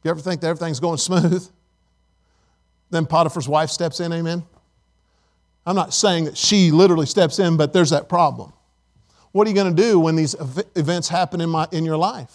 You 0.06 0.12
ever 0.12 0.22
think 0.22 0.40
that 0.40 0.48
everything's 0.48 0.80
going 0.80 1.00
smooth? 1.00 1.46
Then 2.92 3.06
Potiphar's 3.06 3.46
wife 3.46 3.70
steps 3.72 4.00
in, 4.00 4.14
amen? 4.14 4.42
I'm 5.66 5.76
not 5.76 5.94
saying 5.94 6.26
that 6.26 6.38
she 6.38 6.72
literally 6.72 7.08
steps 7.08 7.40
in, 7.40 7.58
but 7.58 7.74
there's 7.74 7.90
that 7.90 8.08
problem. 8.08 8.54
What 9.34 9.48
are 9.48 9.50
you 9.50 9.56
going 9.56 9.76
to 9.76 9.82
do 9.82 10.00
when 10.00 10.16
these 10.16 10.34
events 10.78 11.10
happen 11.10 11.42
in, 11.42 11.50
my, 11.50 11.68
in 11.74 11.84
your 11.84 11.98
life? 11.98 12.34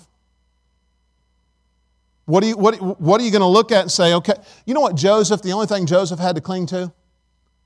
What 2.26 2.44
are, 2.44 2.48
you, 2.48 2.58
what, 2.58 3.00
what 3.00 3.22
are 3.22 3.24
you 3.24 3.30
going 3.30 3.40
to 3.40 3.46
look 3.46 3.72
at 3.72 3.80
and 3.80 3.90
say, 3.90 4.12
okay, 4.12 4.34
you 4.66 4.74
know 4.74 4.82
what, 4.82 4.96
Joseph, 4.96 5.40
the 5.40 5.52
only 5.52 5.66
thing 5.66 5.86
Joseph 5.86 6.18
had 6.18 6.34
to 6.34 6.42
cling 6.42 6.66
to? 6.66 6.92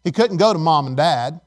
He 0.04 0.12
couldn't 0.12 0.36
go 0.36 0.52
to 0.52 0.58
mom 0.60 0.86
and 0.86 0.96
dad. 0.96 1.40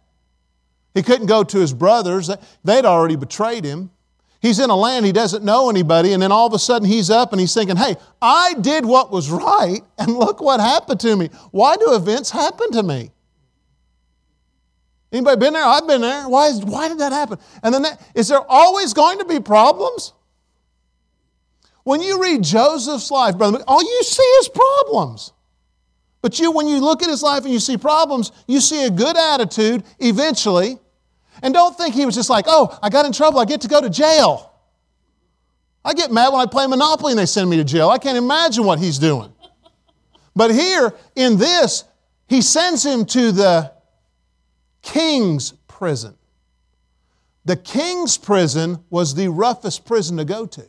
He 0.93 1.01
couldn't 1.01 1.27
go 1.27 1.43
to 1.43 1.59
his 1.59 1.73
brothers. 1.73 2.29
They'd 2.63 2.85
already 2.85 3.15
betrayed 3.15 3.65
him. 3.65 3.91
He's 4.41 4.59
in 4.59 4.69
a 4.69 4.75
land 4.75 5.05
he 5.05 5.13
doesn't 5.13 5.45
know 5.45 5.69
anybody, 5.69 6.11
and 6.11 6.21
then 6.21 6.31
all 6.31 6.45
of 6.45 6.53
a 6.53 6.59
sudden 6.59 6.85
he's 6.85 7.09
up 7.09 7.31
and 7.31 7.39
he's 7.39 7.53
thinking, 7.53 7.77
hey, 7.77 7.95
I 8.21 8.55
did 8.55 8.85
what 8.85 9.09
was 9.09 9.31
right, 9.31 9.79
and 9.97 10.13
look 10.13 10.41
what 10.41 10.59
happened 10.59 10.99
to 10.99 11.15
me. 11.15 11.29
Why 11.51 11.77
do 11.77 11.93
events 11.93 12.29
happen 12.29 12.71
to 12.71 12.83
me? 12.83 13.11
Anybody 15.13 15.39
been 15.39 15.53
there? 15.53 15.63
I've 15.63 15.87
been 15.87 16.01
there. 16.01 16.27
Why, 16.27 16.47
is, 16.47 16.59
why 16.65 16.89
did 16.89 16.97
that 16.97 17.13
happen? 17.13 17.37
And 17.61 17.73
then, 17.73 17.83
that, 17.83 18.01
is 18.15 18.27
there 18.27 18.41
always 18.49 18.93
going 18.93 19.19
to 19.19 19.25
be 19.25 19.39
problems? 19.39 20.11
When 21.83 22.01
you 22.01 22.21
read 22.21 22.43
Joseph's 22.43 23.11
life, 23.11 23.37
brother, 23.37 23.63
all 23.67 23.81
you 23.81 24.03
see 24.03 24.23
is 24.23 24.49
problems. 24.49 25.31
But 26.21 26.39
you, 26.39 26.51
when 26.51 26.67
you 26.67 26.79
look 26.79 27.03
at 27.03 27.09
his 27.09 27.21
life 27.21 27.43
and 27.43 27.53
you 27.53 27.59
see 27.59 27.77
problems, 27.77 28.31
you 28.47 28.59
see 28.59 28.85
a 28.85 28.89
good 28.89 29.15
attitude 29.15 29.83
eventually, 29.99 30.79
and 31.43 31.53
don't 31.53 31.77
think 31.77 31.93
he 31.93 32.05
was 32.05 32.15
just 32.15 32.29
like, 32.29 32.45
oh, 32.47 32.75
I 32.81 32.89
got 32.89 33.05
in 33.05 33.11
trouble, 33.11 33.39
I 33.39 33.45
get 33.45 33.61
to 33.61 33.67
go 33.67 33.81
to 33.81 33.89
jail. 33.89 34.53
I 35.85 35.93
get 35.93 36.09
mad 36.09 36.29
when 36.29 36.41
I 36.41 36.45
play 36.45 36.65
Monopoly 36.65 37.11
and 37.11 37.19
they 37.19 37.25
send 37.25 37.49
me 37.49 37.57
to 37.57 37.65
jail. 37.65 37.89
I 37.89 37.97
can't 37.97 38.17
imagine 38.17 38.63
what 38.63 38.79
he's 38.79 38.97
doing. 38.97 39.31
But 40.35 40.51
here 40.51 40.93
in 41.15 41.37
this, 41.37 41.83
he 42.27 42.41
sends 42.41 42.85
him 42.85 43.05
to 43.07 43.33
the 43.33 43.73
king's 44.81 45.51
prison. 45.67 46.15
The 47.43 47.57
king's 47.57 48.17
prison 48.17 48.81
was 48.89 49.13
the 49.13 49.27
roughest 49.27 49.85
prison 49.85 50.15
to 50.17 50.25
go 50.25 50.45
to. 50.45 50.65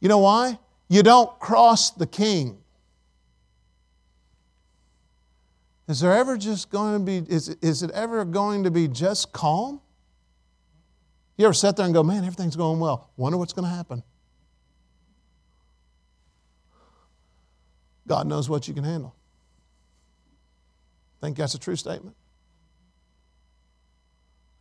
You 0.00 0.10
know 0.10 0.18
why? 0.18 0.58
You 0.88 1.02
don't 1.02 1.36
cross 1.40 1.90
the 1.90 2.06
king. 2.06 2.58
Is 5.88 6.00
there 6.00 6.12
ever 6.12 6.36
just 6.36 6.70
going 6.70 6.98
to 6.98 7.04
be, 7.04 7.18
is, 7.32 7.48
is 7.48 7.82
it 7.82 7.90
ever 7.92 8.24
going 8.24 8.64
to 8.64 8.70
be 8.70 8.88
just 8.88 9.32
calm? 9.32 9.80
You 11.36 11.44
ever 11.44 11.54
sit 11.54 11.76
there 11.76 11.84
and 11.84 11.94
go, 11.94 12.02
man, 12.02 12.24
everything's 12.24 12.56
going 12.56 12.80
well. 12.80 13.10
Wonder 13.16 13.38
what's 13.38 13.52
going 13.52 13.68
to 13.68 13.74
happen. 13.74 14.02
God 18.08 18.26
knows 18.26 18.48
what 18.48 18.66
you 18.66 18.74
can 18.74 18.84
handle. 18.84 19.14
Think 21.20 21.36
that's 21.36 21.54
a 21.54 21.58
true 21.58 21.76
statement? 21.76 22.16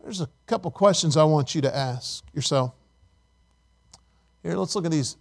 There's 0.01 0.21
a 0.21 0.29
couple 0.45 0.69
questions 0.69 1.17
I 1.17 1.23
want 1.23 1.55
you 1.55 1.61
to 1.61 1.75
ask 1.75 2.23
yourself. 2.33 2.73
Here, 4.43 4.55
let's 4.55 4.75
look 4.75 4.85
at 4.85 4.91
these. 4.91 5.17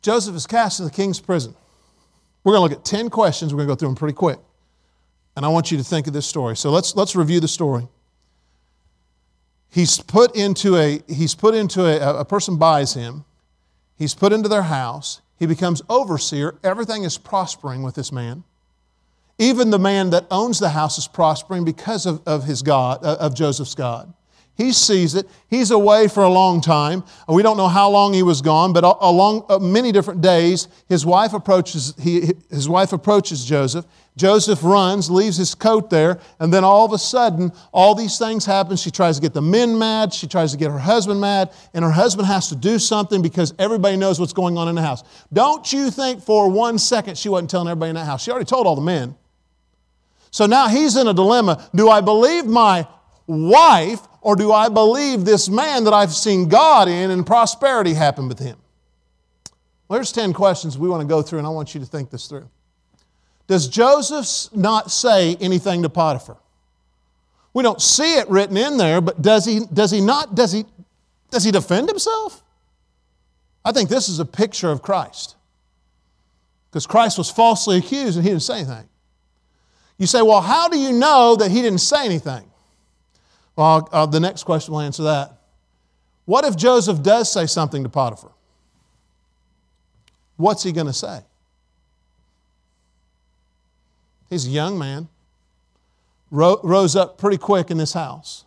Joseph 0.00 0.34
is 0.34 0.46
cast 0.46 0.80
in 0.80 0.86
the 0.86 0.90
king's 0.90 1.20
prison. 1.20 1.54
We're 2.44 2.54
going 2.54 2.68
to 2.68 2.74
look 2.74 2.80
at 2.80 2.84
10 2.84 3.10
questions. 3.10 3.52
We're 3.52 3.58
going 3.58 3.68
to 3.68 3.74
go 3.74 3.78
through 3.78 3.88
them 3.88 3.96
pretty 3.96 4.14
quick. 4.14 4.38
And 5.36 5.44
I 5.44 5.48
want 5.48 5.70
you 5.70 5.78
to 5.78 5.84
think 5.84 6.06
of 6.06 6.12
this 6.12 6.26
story. 6.26 6.56
So 6.56 6.70
let's, 6.70 6.96
let's 6.96 7.14
review 7.14 7.40
the 7.40 7.48
story. 7.48 7.86
He's 9.70 10.00
put 10.00 10.34
into 10.34 10.76
a, 10.76 11.02
he's 11.08 11.34
put 11.34 11.54
into 11.54 11.84
a, 11.84 12.20
a 12.20 12.24
person 12.24 12.56
buys 12.56 12.94
him. 12.94 13.24
He's 13.96 14.14
put 14.14 14.32
into 14.32 14.48
their 14.48 14.62
house. 14.62 15.20
He 15.38 15.46
becomes 15.46 15.82
overseer. 15.88 16.58
Everything 16.64 17.04
is 17.04 17.18
prospering 17.18 17.82
with 17.82 17.94
this 17.94 18.10
man. 18.10 18.44
Even 19.38 19.70
the 19.70 19.78
man 19.78 20.10
that 20.10 20.26
owns 20.30 20.58
the 20.58 20.70
house 20.70 20.98
is 20.98 21.06
prospering 21.06 21.64
because 21.64 22.06
of, 22.06 22.20
of 22.26 22.44
his 22.44 22.62
God, 22.62 23.04
of 23.04 23.34
Joseph's 23.34 23.74
God. 23.74 24.12
He 24.58 24.72
sees 24.72 25.14
it. 25.14 25.28
He's 25.48 25.70
away 25.70 26.08
for 26.08 26.24
a 26.24 26.28
long 26.28 26.60
time. 26.60 27.04
We 27.28 27.44
don't 27.44 27.56
know 27.56 27.68
how 27.68 27.88
long 27.90 28.12
he 28.12 28.24
was 28.24 28.42
gone, 28.42 28.72
but 28.72 28.82
along 28.82 29.44
uh, 29.48 29.60
many 29.60 29.92
different 29.92 30.20
days, 30.20 30.66
his 30.88 31.06
wife 31.06 31.32
approaches, 31.32 31.94
he, 31.96 32.32
his 32.50 32.68
wife 32.68 32.92
approaches 32.92 33.44
Joseph. 33.44 33.86
Joseph 34.16 34.64
runs, 34.64 35.12
leaves 35.12 35.36
his 35.36 35.54
coat 35.54 35.90
there, 35.90 36.18
and 36.40 36.52
then 36.52 36.64
all 36.64 36.84
of 36.84 36.92
a 36.92 36.98
sudden, 36.98 37.52
all 37.70 37.94
these 37.94 38.18
things 38.18 38.44
happen. 38.44 38.76
She 38.76 38.90
tries 38.90 39.14
to 39.14 39.22
get 39.22 39.32
the 39.32 39.40
men 39.40 39.78
mad. 39.78 40.12
She 40.12 40.26
tries 40.26 40.50
to 40.50 40.58
get 40.58 40.72
her 40.72 40.78
husband 40.80 41.20
mad, 41.20 41.52
and 41.72 41.84
her 41.84 41.92
husband 41.92 42.26
has 42.26 42.48
to 42.48 42.56
do 42.56 42.80
something 42.80 43.22
because 43.22 43.54
everybody 43.60 43.96
knows 43.96 44.18
what's 44.18 44.32
going 44.32 44.58
on 44.58 44.66
in 44.66 44.74
the 44.74 44.82
house. 44.82 45.04
Don't 45.32 45.72
you 45.72 45.88
think 45.92 46.20
for 46.20 46.50
one 46.50 46.78
second 46.78 47.16
she 47.16 47.28
wasn't 47.28 47.48
telling 47.48 47.68
everybody 47.68 47.90
in 47.90 47.94
that 47.94 48.06
house? 48.06 48.24
She 48.24 48.32
already 48.32 48.46
told 48.46 48.66
all 48.66 48.74
the 48.74 48.82
men. 48.82 49.14
So 50.32 50.46
now 50.46 50.66
he's 50.66 50.96
in 50.96 51.06
a 51.06 51.14
dilemma. 51.14 51.70
Do 51.76 51.88
I 51.88 52.00
believe 52.00 52.44
my 52.44 52.88
wife 53.28 54.00
or 54.20 54.36
do 54.36 54.52
I 54.52 54.68
believe 54.68 55.24
this 55.24 55.48
man 55.48 55.84
that 55.84 55.94
I've 55.94 56.12
seen 56.12 56.48
God 56.48 56.88
in 56.88 57.10
and 57.10 57.26
prosperity 57.26 57.94
happen 57.94 58.28
with 58.28 58.38
him? 58.38 58.56
Well, 59.88 59.98
there's 59.98 60.12
10 60.12 60.32
questions 60.32 60.76
we 60.76 60.88
want 60.88 61.00
to 61.00 61.08
go 61.08 61.22
through, 61.22 61.38
and 61.38 61.46
I 61.46 61.50
want 61.50 61.74
you 61.74 61.80
to 61.80 61.86
think 61.86 62.10
this 62.10 62.26
through. 62.26 62.48
Does 63.46 63.68
Joseph 63.68 64.54
not 64.54 64.90
say 64.90 65.36
anything 65.36 65.82
to 65.82 65.88
Potiphar? 65.88 66.36
We 67.54 67.62
don't 67.62 67.80
see 67.80 68.18
it 68.18 68.28
written 68.28 68.56
in 68.56 68.76
there, 68.76 69.00
but 69.00 69.22
does 69.22 69.46
he, 69.46 69.60
does 69.72 69.90
he 69.90 70.00
not, 70.00 70.34
does 70.34 70.52
he, 70.52 70.64
does 71.30 71.44
he 71.44 71.50
defend 71.50 71.88
himself? 71.88 72.42
I 73.64 73.72
think 73.72 73.88
this 73.88 74.08
is 74.08 74.18
a 74.18 74.24
picture 74.24 74.70
of 74.70 74.82
Christ. 74.82 75.36
Because 76.70 76.86
Christ 76.86 77.16
was 77.16 77.30
falsely 77.30 77.78
accused 77.78 78.16
and 78.16 78.24
he 78.24 78.30
didn't 78.30 78.42
say 78.42 78.58
anything. 78.58 78.88
You 79.96 80.06
say, 80.06 80.22
well, 80.22 80.42
how 80.42 80.68
do 80.68 80.78
you 80.78 80.92
know 80.92 81.34
that 81.36 81.50
he 81.50 81.62
didn't 81.62 81.80
say 81.80 82.04
anything? 82.04 82.47
Well, 83.58 83.88
uh, 83.90 84.06
the 84.06 84.20
next 84.20 84.44
question 84.44 84.72
will 84.72 84.82
answer 84.82 85.02
that. 85.02 85.32
What 86.26 86.44
if 86.44 86.54
Joseph 86.54 87.02
does 87.02 87.32
say 87.32 87.46
something 87.46 87.82
to 87.82 87.88
Potiphar? 87.88 88.30
What's 90.36 90.62
he 90.62 90.70
going 90.70 90.86
to 90.86 90.92
say? 90.92 91.22
He's 94.30 94.46
a 94.46 94.50
young 94.50 94.78
man, 94.78 95.08
ro- 96.30 96.60
rose 96.62 96.94
up 96.94 97.18
pretty 97.18 97.36
quick 97.36 97.72
in 97.72 97.78
this 97.78 97.92
house. 97.92 98.44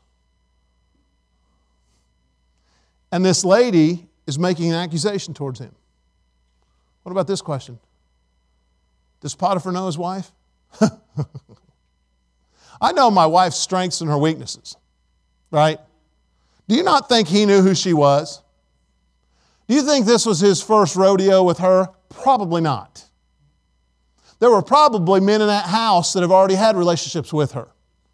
And 3.11 3.25
this 3.25 3.43
lady 3.43 4.07
is 4.25 4.39
making 4.39 4.69
an 4.69 4.77
accusation 4.77 5.33
towards 5.33 5.59
him. 5.59 5.75
What 7.03 7.11
about 7.11 7.27
this 7.27 7.41
question? 7.41 7.79
Does 9.19 9.35
Potiphar 9.35 9.73
know 9.73 9.87
his 9.87 9.97
wife? 9.97 10.31
I 12.79 12.93
know 12.93 13.11
my 13.11 13.25
wife's 13.25 13.57
strengths 13.57 13.99
and 13.99 14.09
her 14.09 14.17
weaknesses 14.17 14.77
right? 15.51 15.79
Do 16.67 16.75
you 16.75 16.83
not 16.83 17.09
think 17.09 17.27
he 17.27 17.45
knew 17.45 17.61
who 17.61 17.75
she 17.75 17.93
was? 17.93 18.41
Do 19.67 19.75
you 19.75 19.83
think 19.83 20.05
this 20.05 20.25
was 20.25 20.39
his 20.39 20.61
first 20.61 20.95
rodeo 20.95 21.43
with 21.43 21.59
her? 21.59 21.89
Probably 22.09 22.61
not. 22.61 23.05
there 24.39 24.49
were 24.49 24.61
probably 24.61 25.19
men 25.19 25.41
in 25.41 25.47
that 25.47 25.65
house 25.65 26.13
that 26.13 26.21
have 26.21 26.31
already 26.31 26.55
had 26.55 26.75
relationships 26.75 27.31
with 27.31 27.51
her 27.51 27.67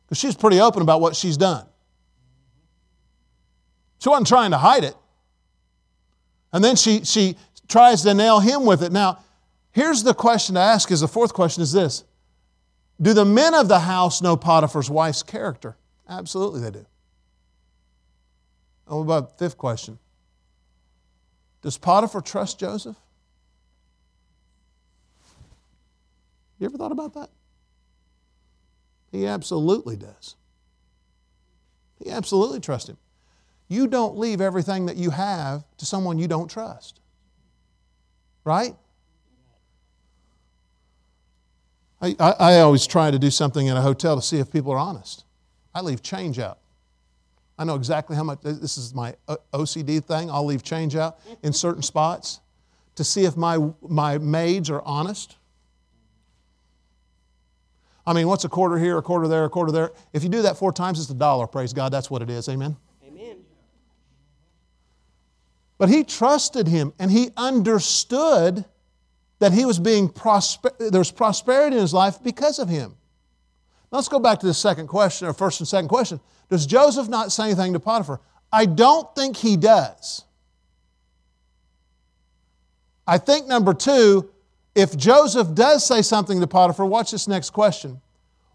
because 0.06 0.18
she's 0.18 0.36
pretty 0.36 0.60
open 0.60 0.82
about 0.82 1.02
what 1.02 1.16
she's 1.16 1.38
done. 1.38 1.66
She 4.00 4.10
wasn't 4.10 4.28
trying 4.28 4.52
to 4.52 4.58
hide 4.58 4.84
it. 4.84 4.96
And 6.54 6.64
then 6.64 6.76
she, 6.76 7.04
she 7.04 7.38
tries 7.68 8.04
to 8.04 8.14
nail 8.14 8.40
him 8.40 8.66
with 8.66 8.82
it. 8.84 8.92
Now, 8.92 9.20
here's 9.72 10.04
the 10.04 10.14
question 10.14 10.56
to 10.56 10.62
ask 10.62 10.92
is 10.92 11.02
the 11.02 11.08
fourth 11.08 11.34
question 11.34 11.64
is 11.64 11.72
this 11.72 12.04
Do 13.02 13.14
the 13.14 13.26
men 13.26 13.54
of 13.54 13.68
the 13.68 13.80
house 13.80 14.22
know 14.22 14.38
Potiphar's 14.38 14.90
wife's 14.90 15.24
character? 15.24 15.76
Absolutely 16.10 16.62
they 16.62 16.72
do. 16.72 16.86
And 18.88 18.98
what 18.98 19.04
about 19.04 19.38
the 19.38 19.46
fifth 19.46 19.58
question? 19.58 20.00
Does 21.62 21.78
Potiphar 21.78 22.22
trust 22.22 22.60
Joseph? 22.60 22.96
You 26.60 26.66
ever 26.66 26.78
thought 26.78 26.92
about 26.92 27.14
that? 27.14 27.30
He 29.12 29.26
absolutely 29.26 29.96
does. 29.96 30.36
He 32.04 32.12
absolutely 32.12 32.60
trusts 32.60 32.90
him. 32.90 32.98
You 33.68 33.88
don't 33.88 34.18
leave 34.18 34.40
everything 34.40 34.86
that 34.86 34.96
you 34.96 35.10
have 35.10 35.64
to 35.78 35.86
someone 35.86 36.20
you 36.20 36.28
don't 36.28 36.50
trust. 36.50 37.00
Right? 38.44 38.76
I, 42.02 42.16
I, 42.20 42.32
I, 42.32 42.60
always 42.60 42.86
try 42.86 43.10
to 43.10 43.18
do 43.18 43.32
something 43.32 43.66
in 43.66 43.76
a 43.76 43.82
hotel 43.82 44.16
to 44.16 44.22
see 44.22 44.38
if 44.38 44.52
people 44.52 44.72
are 44.72 44.78
honest. 44.78 45.26
I 45.74 45.82
leave 45.82 46.02
change 46.02 46.38
out. 46.38 46.60
I 47.58 47.64
know 47.64 47.76
exactly 47.76 48.16
how 48.16 48.24
much, 48.24 48.42
this 48.42 48.78
is 48.78 48.94
my 48.94 49.16
OCD 49.54 50.04
thing. 50.04 50.30
I'll 50.30 50.46
leave 50.46 50.64
change 50.64 50.96
out 50.96 51.20
in 51.42 51.54
certain 51.54 51.82
spots 51.82 52.40
to 52.96 53.04
see 53.04 53.26
if 53.26 53.36
my, 53.36 53.58
my 53.82 54.18
maids 54.18 54.70
are 54.70 54.82
honest. 54.86 55.38
I 58.06 58.14
mean, 58.14 58.28
what's 58.28 58.46
a 58.46 58.50
quarter 58.50 58.78
here, 58.78 58.98
a 58.98 59.02
quarter 59.02 59.28
there, 59.28 59.46
a 59.46 59.50
quarter 59.50 59.72
there? 59.72 59.92
If 60.14 60.24
you 60.24 60.30
do 60.30 60.44
that 60.44 60.58
four 60.58 60.72
times, 60.72 61.00
it's 61.00 61.10
a 61.10 61.14
dollar. 61.14 61.46
Praise 61.48 61.74
God. 61.74 61.92
That's 61.92 62.10
what 62.10 62.22
it 62.22 62.30
is. 62.30 62.48
Amen. 62.48 62.78
Amen. 63.06 63.38
But 65.78 65.90
he 65.90 66.04
trusted 66.04 66.68
him 66.68 66.94
and 67.00 67.12
he 67.12 67.32
understood 67.36 68.66
that 69.40 69.52
he 69.52 69.66
was 69.66 69.80
being 69.80 70.10
prosper- 70.10 70.74
there 70.80 71.00
was 71.00 71.12
prosperity 71.12 71.76
in 71.76 71.82
his 71.82 71.94
life 71.94 72.24
because 72.24 72.60
of 72.60 72.70
him. 72.70 72.96
Now 73.92 73.98
let's 73.98 74.10
go 74.10 74.20
back 74.20 74.40
to 74.40 74.46
the 74.46 74.54
second 74.54 74.88
question, 74.88 75.28
or 75.28 75.34
first 75.34 75.60
and 75.60 75.68
second 75.68 75.88
question. 75.88 76.20
Does 76.50 76.66
Joseph 76.66 77.10
not 77.10 77.32
say 77.32 77.46
anything 77.46 77.74
to 77.74 77.80
Potiphar? 77.80 78.22
I 78.52 78.66
don't 78.66 79.14
think 79.16 79.38
he 79.38 79.58
does. 79.58 80.24
I 83.06 83.18
think 83.18 83.48
number 83.48 83.74
two, 83.74 84.30
if 84.76 84.96
Joseph 84.96 85.54
does 85.54 85.86
say 85.86 86.02
something 86.02 86.40
to 86.40 86.48
Potiphar, 86.48 86.86
watch 86.86 87.12
this 87.12 87.28
next 87.28 87.50
question. 87.52 88.02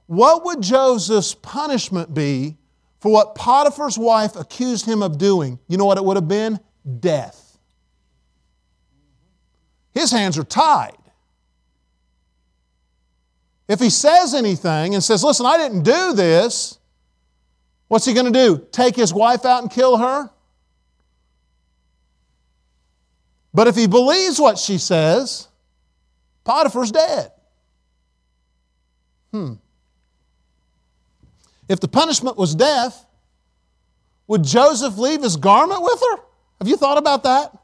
What 0.06 0.44
would 0.44 0.60
Joseph's 0.60 1.34
punishment 1.34 2.12
be 2.12 2.58
for 3.00 3.10
what 3.10 3.34
Potiphar's 3.34 3.98
wife 3.98 4.36
accused 4.36 4.86
him 4.86 5.02
of 5.02 5.18
doing? 5.18 5.58
You 5.68 5.78
know 5.78 5.84
what 5.84 5.98
it 5.98 6.04
would 6.04 6.16
have 6.16 6.28
been? 6.28 6.60
Death. 7.00 7.58
His 9.92 10.10
hands 10.10 10.38
are 10.38 10.44
tied. 10.44 10.96
If 13.68 13.80
he 13.80 13.90
says 13.90 14.34
anything 14.34 14.94
and 14.94 15.02
says, 15.02 15.24
Listen, 15.24 15.46
I 15.46 15.56
didn't 15.56 15.82
do 15.82 16.12
this, 16.12 16.78
what's 17.92 18.06
he 18.06 18.14
going 18.14 18.24
to 18.24 18.32
do? 18.32 18.66
Take 18.72 18.96
his 18.96 19.12
wife 19.12 19.44
out 19.44 19.60
and 19.60 19.70
kill 19.70 19.98
her? 19.98 20.30
But 23.52 23.68
if 23.68 23.76
he 23.76 23.86
believes 23.86 24.40
what 24.40 24.56
she 24.56 24.78
says, 24.78 25.46
Potiphar's 26.42 26.90
dead. 26.90 27.32
Hmm. 29.30 29.52
If 31.68 31.80
the 31.80 31.88
punishment 31.88 32.38
was 32.38 32.54
death, 32.54 33.04
would 34.26 34.42
Joseph 34.42 34.96
leave 34.96 35.22
his 35.22 35.36
garment 35.36 35.82
with 35.82 36.00
her? 36.00 36.22
Have 36.62 36.68
you 36.68 36.78
thought 36.78 36.96
about 36.96 37.24
that? 37.24 37.54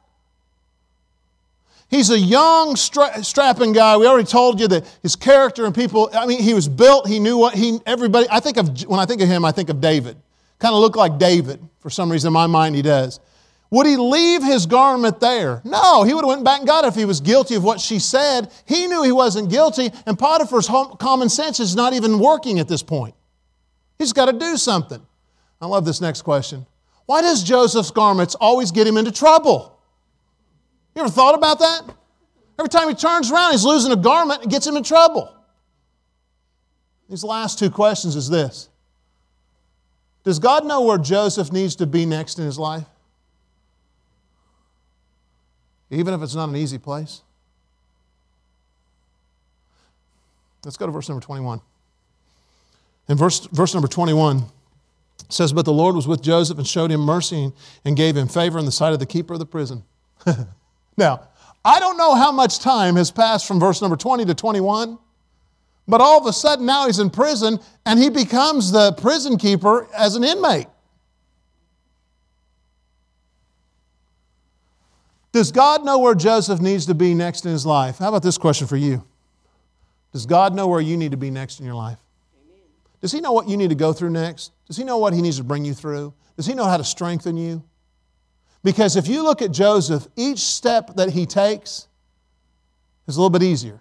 He's 1.89 2.11
a 2.11 2.19
young, 2.19 2.77
stra- 2.77 3.25
strapping 3.25 3.73
guy. 3.73 3.97
We 3.97 4.07
already 4.07 4.29
told 4.29 4.61
you 4.61 4.69
that 4.69 4.87
his 5.03 5.17
character 5.17 5.65
and 5.65 5.75
people, 5.75 6.11
I 6.13 6.27
mean, 6.27 6.43
he 6.43 6.53
was 6.53 6.69
built, 6.69 7.09
he 7.09 7.19
knew 7.19 7.39
what 7.39 7.55
he, 7.55 7.81
everybody, 7.87 8.27
I 8.31 8.41
think 8.41 8.59
of, 8.59 8.83
when 8.85 9.01
I 9.01 9.07
think 9.07 9.23
of 9.23 9.29
him, 9.29 9.45
I 9.45 9.53
think 9.53 9.71
of 9.71 9.81
David. 9.81 10.17
Kind 10.59 10.75
of 10.75 10.81
look 10.81 10.97
like 10.97 11.19
David. 11.19 11.67
For 11.81 11.89
some 11.89 12.13
reason 12.13 12.29
in 12.29 12.33
my 12.35 12.47
mind, 12.47 12.75
he 12.75 12.83
does. 12.83 13.21
Would 13.71 13.87
he 13.87 13.97
leave 13.97 14.43
his 14.43 14.67
garment 14.67 15.21
there? 15.21 15.63
No, 15.65 16.03
he 16.03 16.15
would 16.15 16.25
have 16.25 16.29
went 16.29 16.45
back 16.45 16.59
and 16.59 16.67
got 16.67 16.85
it 16.85 16.89
if 16.89 16.95
he 16.95 17.05
was 17.05 17.21
guilty 17.21 17.55
of 17.55 17.65
what 17.65 17.81
she 17.81 17.99
said. 17.99 18.51
He 18.67 18.87
knew 18.87 19.03
he 19.03 19.13
wasn't 19.13 19.51
guilty, 19.51 19.91
and 20.07 20.19
Potiphar's 20.19 20.69
common 20.99 21.29
sense 21.29 21.61
is 21.61 21.77
not 21.77 21.93
even 21.93 22.19
working 22.19 22.59
at 22.59 22.69
this 22.69 22.83
point. 22.83 23.15
He's 23.99 24.13
got 24.13 24.27
to 24.27 24.33
do 24.33 24.57
something. 24.57 25.05
I 25.61 25.67
love 25.67 25.85
this 25.85 26.01
next 26.01 26.23
question. 26.23 26.67
Why 27.07 27.21
does 27.23 27.43
Joseph's 27.43 27.91
garments 27.91 28.35
always 28.35 28.71
get 28.71 28.87
him 28.87 28.97
into 28.97 29.13
trouble? 29.13 29.78
You 30.99 31.05
ever 31.05 31.13
thought 31.13 31.37
about 31.37 31.61
that? 31.61 31.83
Every 32.59 32.69
time 32.69 32.89
he 32.89 32.95
turns 32.97 33.31
around, 33.31 33.53
he's 33.53 33.65
losing 33.65 33.93
a 33.93 33.97
garment 33.97 34.43
and 34.43 34.51
gets 34.51 34.67
him 34.67 34.77
in 34.77 34.83
trouble. 34.83 35.33
These 37.09 37.23
last 37.23 37.57
two 37.57 37.71
questions 37.71 38.17
is 38.17 38.29
this 38.29 38.69
Does 40.25 40.41
God 40.41 40.67
know 40.67 40.81
where 40.81 40.99
Joseph 40.99 41.53
needs 41.53 41.77
to 41.77 41.87
be 41.87 42.05
next 42.05 42.41
in 42.41 42.45
his 42.45 42.59
life? 42.59 42.85
even 45.91 46.13
if 46.15 46.21
it's 46.21 46.35
not 46.35 46.49
an 46.49 46.57
easy 46.57 46.79
place? 46.79 47.23
Let's 50.65 50.77
go 50.77 50.87
to 50.87 50.91
verse 50.91 51.09
number 51.09 51.25
21. 51.25 51.61
In 53.09 53.17
verse, 53.17 53.47
verse 53.53 53.73
number 53.73 53.89
21, 53.89 54.47
says, 55.29 55.53
But 55.53 55.65
the 55.65 55.73
Lord 55.73 55.95
was 55.95 56.09
with 56.09 56.23
Joseph 56.23 56.59
and 56.59 56.67
showed 56.67 56.91
him 56.91 57.03
mercy 57.03 57.53
and 57.85 57.97
gave 57.97 58.17
him 58.17 58.27
favor 58.27 58.59
in 58.59 58.65
the 58.65 58.73
sight 58.73 58.93
of 58.93 58.99
the 58.99 59.07
keeper 59.07 59.35
of 59.35 59.39
the 59.39 59.47
prison. 59.47 59.85
now, 60.99 61.29
I 61.65 61.81
don't 61.81 61.97
know 61.97 62.15
how 62.15 62.33
much 62.33 62.59
time 62.61 62.97
has 62.97 63.11
passed 63.11 63.47
from 63.47 63.61
verse 63.61 63.81
number 63.81 63.97
20 63.97 64.25
to 64.27 64.35
21, 64.35 64.99
but 65.87 66.01
all 66.01 66.21
of 66.21 66.27
a 66.27 66.33
sudden 66.33 66.67
now 66.67 66.87
he's 66.87 66.99
in 66.99 67.11
prison 67.11 67.59
and 67.87 67.99
he 67.99 68.11
becomes 68.11 68.73
the 68.73 68.93
prison 68.93 69.39
keeper 69.39 69.89
as 69.97 70.17
an 70.17 70.25
inmate. 70.25 70.67
Does 75.33 75.53
God 75.53 75.85
know 75.85 75.99
where 75.99 76.15
Joseph 76.15 76.61
needs 76.61 76.87
to 76.87 76.95
be 76.95 77.15
next 77.15 77.45
in 77.45 77.53
his 77.53 77.65
life? 77.65 77.99
How 77.99 78.09
about 78.09 78.23
this 78.23 78.39
question 78.39 78.67
for 78.67 78.77
you? 78.77 79.05
Does 80.13 80.27
God 80.27 80.55
know 80.55 80.67
where 80.67 80.81
you 80.81 80.97
need 80.97 81.11
to 81.11 81.17
be 81.17 81.31
next 81.31 81.61
in 81.61 81.67
your 81.67 81.75
life? 81.75 81.99
Does 83.01 83.13
He 83.13 83.21
know 83.21 83.33
what 83.33 83.49
you 83.49 83.57
need 83.57 83.69
to 83.69 83.77
go 83.77 83.93
through 83.93 84.11
next? 84.11 84.53
Does 84.67 84.77
He 84.77 84.85
know 84.85 84.99
what 84.99 85.13
He 85.13 85.23
needs 85.23 85.37
to 85.37 85.45
bring 85.45 85.65
you 85.65 85.75
through? 85.75 86.13
Does 86.37 86.47
He 86.47 86.55
know 86.55 86.65
how 86.65 86.77
to 86.77 86.85
strengthen 86.85 87.37
you? 87.37 87.63
Because 88.63 88.97
if 88.97 89.09
you 89.09 89.23
look 89.23 89.41
at 89.41 89.53
Joseph, 89.53 90.07
each 90.17 90.41
step 90.41 90.97
that 90.97 91.11
he 91.11 91.27
takes 91.27 91.87
is 93.07 93.17
a 93.17 93.21
little 93.21 93.31
bit 93.31 93.43
easier. 93.43 93.81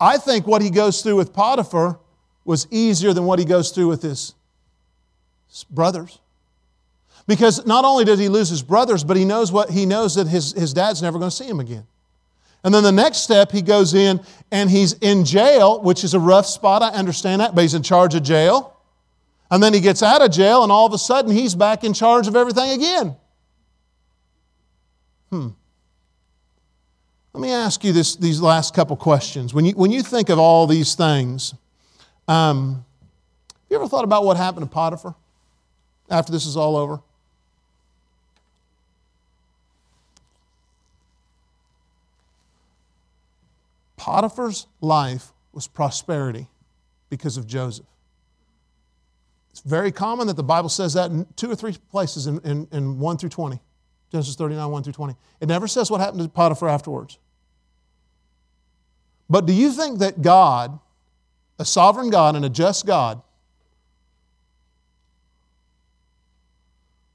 I 0.00 0.18
think 0.18 0.46
what 0.46 0.62
he 0.62 0.70
goes 0.70 1.02
through 1.02 1.16
with 1.16 1.32
Potiphar 1.32 1.98
was 2.44 2.66
easier 2.70 3.12
than 3.12 3.24
what 3.24 3.38
he 3.38 3.44
goes 3.44 3.70
through 3.70 3.86
with 3.86 4.02
his 4.02 4.34
brothers. 5.70 6.18
Because 7.26 7.64
not 7.66 7.84
only 7.84 8.04
does 8.04 8.18
he 8.18 8.28
lose 8.28 8.48
his 8.48 8.62
brothers, 8.62 9.04
but 9.04 9.16
he 9.16 9.24
knows 9.24 9.52
what 9.52 9.70
he 9.70 9.86
knows 9.86 10.16
that 10.16 10.26
his, 10.26 10.52
his 10.52 10.74
dad's 10.74 11.02
never 11.02 11.18
going 11.18 11.30
to 11.30 11.36
see 11.36 11.46
him 11.46 11.60
again. 11.60 11.86
And 12.64 12.74
then 12.74 12.82
the 12.82 12.92
next 12.92 13.18
step, 13.18 13.50
he 13.52 13.62
goes 13.62 13.94
in 13.94 14.20
and 14.50 14.70
he's 14.70 14.94
in 14.94 15.24
jail, 15.24 15.80
which 15.80 16.04
is 16.04 16.14
a 16.14 16.20
rough 16.20 16.46
spot, 16.46 16.82
I 16.82 16.90
understand 16.90 17.40
that, 17.40 17.54
but 17.54 17.62
he's 17.62 17.74
in 17.74 17.82
charge 17.82 18.14
of 18.14 18.22
jail. 18.22 18.71
And 19.52 19.62
then 19.62 19.74
he 19.74 19.80
gets 19.80 20.02
out 20.02 20.22
of 20.22 20.30
jail, 20.30 20.62
and 20.62 20.72
all 20.72 20.86
of 20.86 20.94
a 20.94 20.98
sudden 20.98 21.30
he's 21.30 21.54
back 21.54 21.84
in 21.84 21.92
charge 21.92 22.26
of 22.26 22.34
everything 22.34 22.70
again. 22.70 23.14
Hmm. 25.28 25.48
Let 27.34 27.40
me 27.42 27.50
ask 27.50 27.84
you 27.84 27.92
this, 27.92 28.16
these 28.16 28.40
last 28.40 28.74
couple 28.74 28.96
questions. 28.96 29.52
When 29.52 29.66
you, 29.66 29.72
when 29.72 29.90
you 29.90 30.02
think 30.02 30.30
of 30.30 30.38
all 30.38 30.66
these 30.66 30.94
things, 30.94 31.54
um, 32.28 32.86
have 33.50 33.56
you 33.68 33.76
ever 33.76 33.88
thought 33.88 34.04
about 34.04 34.24
what 34.24 34.38
happened 34.38 34.64
to 34.64 34.72
Potiphar 34.72 35.14
after 36.08 36.32
this 36.32 36.46
is 36.46 36.56
all 36.56 36.74
over? 36.74 37.00
Potiphar's 43.98 44.66
life 44.80 45.34
was 45.52 45.68
prosperity 45.68 46.48
because 47.10 47.36
of 47.36 47.46
Joseph. 47.46 47.84
It's 49.52 49.60
very 49.60 49.92
common 49.92 50.26
that 50.26 50.36
the 50.36 50.42
Bible 50.42 50.68
says 50.68 50.94
that 50.94 51.10
in 51.10 51.26
two 51.36 51.50
or 51.50 51.54
three 51.54 51.76
places 51.90 52.26
in, 52.26 52.40
in, 52.40 52.66
in 52.72 52.98
1 52.98 53.18
through 53.18 53.28
20. 53.28 53.60
Genesis 54.10 54.34
39, 54.36 54.70
1 54.70 54.82
through 54.82 54.92
20. 54.92 55.16
It 55.40 55.48
never 55.48 55.66
says 55.66 55.90
what 55.90 56.00
happened 56.00 56.22
to 56.22 56.28
Potiphar 56.28 56.68
afterwards. 56.68 57.18
But 59.28 59.46
do 59.46 59.54
you 59.54 59.72
think 59.72 60.00
that 60.00 60.20
God, 60.20 60.78
a 61.58 61.64
sovereign 61.64 62.10
God 62.10 62.36
and 62.36 62.44
a 62.44 62.50
just 62.50 62.84
God, 62.84 63.22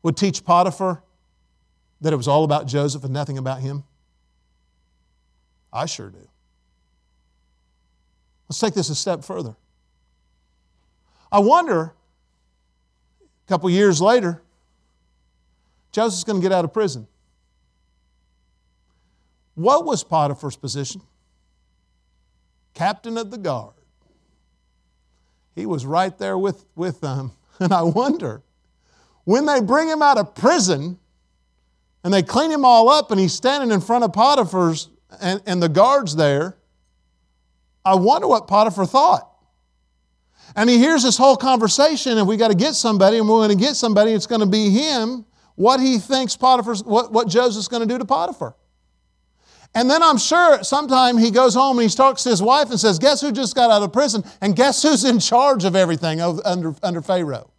would 0.02 0.18
teach 0.18 0.44
Potiphar 0.44 1.04
that 2.02 2.14
it 2.14 2.16
was 2.16 2.28
all 2.28 2.44
about 2.44 2.66
Joseph 2.66 3.04
and 3.04 3.14
nothing 3.14 3.38
about 3.38 3.62
him? 3.62 3.84
I 5.72 5.86
sure 5.86 6.10
do. 6.10 6.28
Let's 8.50 8.60
take 8.60 8.74
this 8.74 8.90
a 8.90 8.96
step 8.96 9.24
further. 9.24 9.56
I 11.32 11.40
wonder, 11.40 11.94
a 13.48 13.50
couple 13.50 13.70
years 13.70 14.02
later, 14.02 14.42
Joseph's 15.94 16.26
going 16.26 16.42
to 16.42 16.44
get 16.44 16.52
out 16.52 16.66
of 16.66 16.74
prison. 16.74 17.08
What 19.56 19.86
was 19.86 20.04
Potiphar's 20.04 20.58
position? 20.58 21.02
Captain 22.74 23.18
of 23.18 23.32
the 23.32 23.38
guard. 23.38 23.74
He 25.56 25.66
was 25.66 25.86
right 25.86 26.16
there 26.18 26.38
with, 26.38 26.66
with 26.76 27.02
them. 27.02 27.32
And 27.60 27.74
I 27.74 27.82
wonder, 27.82 28.44
when 29.24 29.48
they 29.48 29.62
bring 29.62 29.90
him 29.90 30.04
out 30.04 30.20
of 30.20 30.36
prison 30.36 31.00
and 32.04 32.14
they 32.14 32.22
clean 32.22 32.52
him 32.52 32.64
all 32.64 32.88
up 32.88 33.10
and 33.10 33.20
he's 33.20 33.34
standing 33.34 33.72
in 33.72 33.82
front 33.82 34.04
of 34.04 34.14
Potiphar's 34.14 34.90
and, 35.20 35.42
and 35.48 35.64
the 35.64 35.68
guards 35.68 36.16
there, 36.16 36.56
I 37.84 37.96
wonder 37.96 38.28
what 38.28 38.48
Potiphar 38.48 38.86
thought. 38.86 39.28
And 40.56 40.70
he 40.70 40.78
hears 40.78 41.04
this 41.04 41.18
whole 41.18 41.38
conversation, 41.38 42.18
and 42.18 42.28
we 42.28 42.38
got 42.38 42.50
to 42.50 42.56
get 42.56 42.76
somebody, 42.76 43.18
and 43.18 43.28
we're 43.28 43.46
going 43.46 43.58
to 43.58 43.64
get 43.64 43.76
somebody, 43.76 44.14
it's 44.14 44.28
going 44.28 44.42
to 44.42 44.48
be 44.48 44.70
him, 44.70 45.26
what 45.56 45.80
he 45.80 45.98
thinks 45.98 46.38
Potiphar's, 46.38 46.84
what, 46.84 47.12
what 47.12 47.28
Joseph's 47.28 47.68
going 47.68 47.82
to 47.82 47.88
do 47.88 47.98
to 47.98 48.06
Potiphar. 48.06 48.56
And 49.76 49.90
then 49.90 50.02
I'm 50.02 50.18
sure 50.18 50.64
sometime 50.64 51.18
he 51.18 51.30
goes 51.30 51.54
home 51.54 51.78
and 51.78 51.90
he 51.90 51.96
talks 51.96 52.24
to 52.24 52.30
his 52.30 52.42
wife 52.42 52.70
and 52.70 52.80
says, 52.80 52.98
Guess 52.98 53.22
who 53.22 53.32
just 53.32 53.54
got 53.54 53.70
out 53.70 53.84
of 53.84 53.94
prison? 53.94 54.24
And 54.42 54.56
guess 54.56 54.82
who's 54.82 55.04
in 55.04 55.20
charge 55.20 55.66
of 55.66 55.76
everything 55.76 56.22
under, 56.22 56.74
under 56.82 57.02
Pharaoh? 57.02 57.52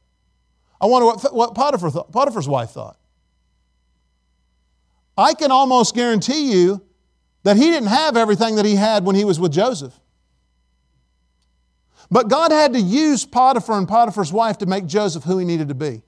I 0.80 0.86
wonder 0.86 1.06
what, 1.06 1.34
what 1.34 1.54
Potiphar 1.54 1.90
thought, 1.90 2.12
Potiphar's 2.12 2.48
wife 2.48 2.70
thought. 2.70 2.96
I 5.16 5.34
can 5.34 5.50
almost 5.50 5.94
guarantee 5.94 6.52
you 6.52 6.82
that 7.42 7.56
he 7.56 7.64
didn't 7.64 7.88
have 7.88 8.16
everything 8.16 8.56
that 8.56 8.64
he 8.64 8.76
had 8.76 9.04
when 9.04 9.16
he 9.16 9.24
was 9.24 9.40
with 9.40 9.52
Joseph. 9.52 9.98
But 12.10 12.28
God 12.28 12.52
had 12.52 12.72
to 12.72 12.80
use 12.80 13.24
Potiphar 13.26 13.76
and 13.76 13.86
Potiphar's 13.86 14.32
wife 14.32 14.58
to 14.58 14.66
make 14.66 14.86
Joseph 14.86 15.24
who 15.24 15.38
he 15.38 15.44
needed 15.44 15.68
to 15.68 15.74
be. 15.74 16.02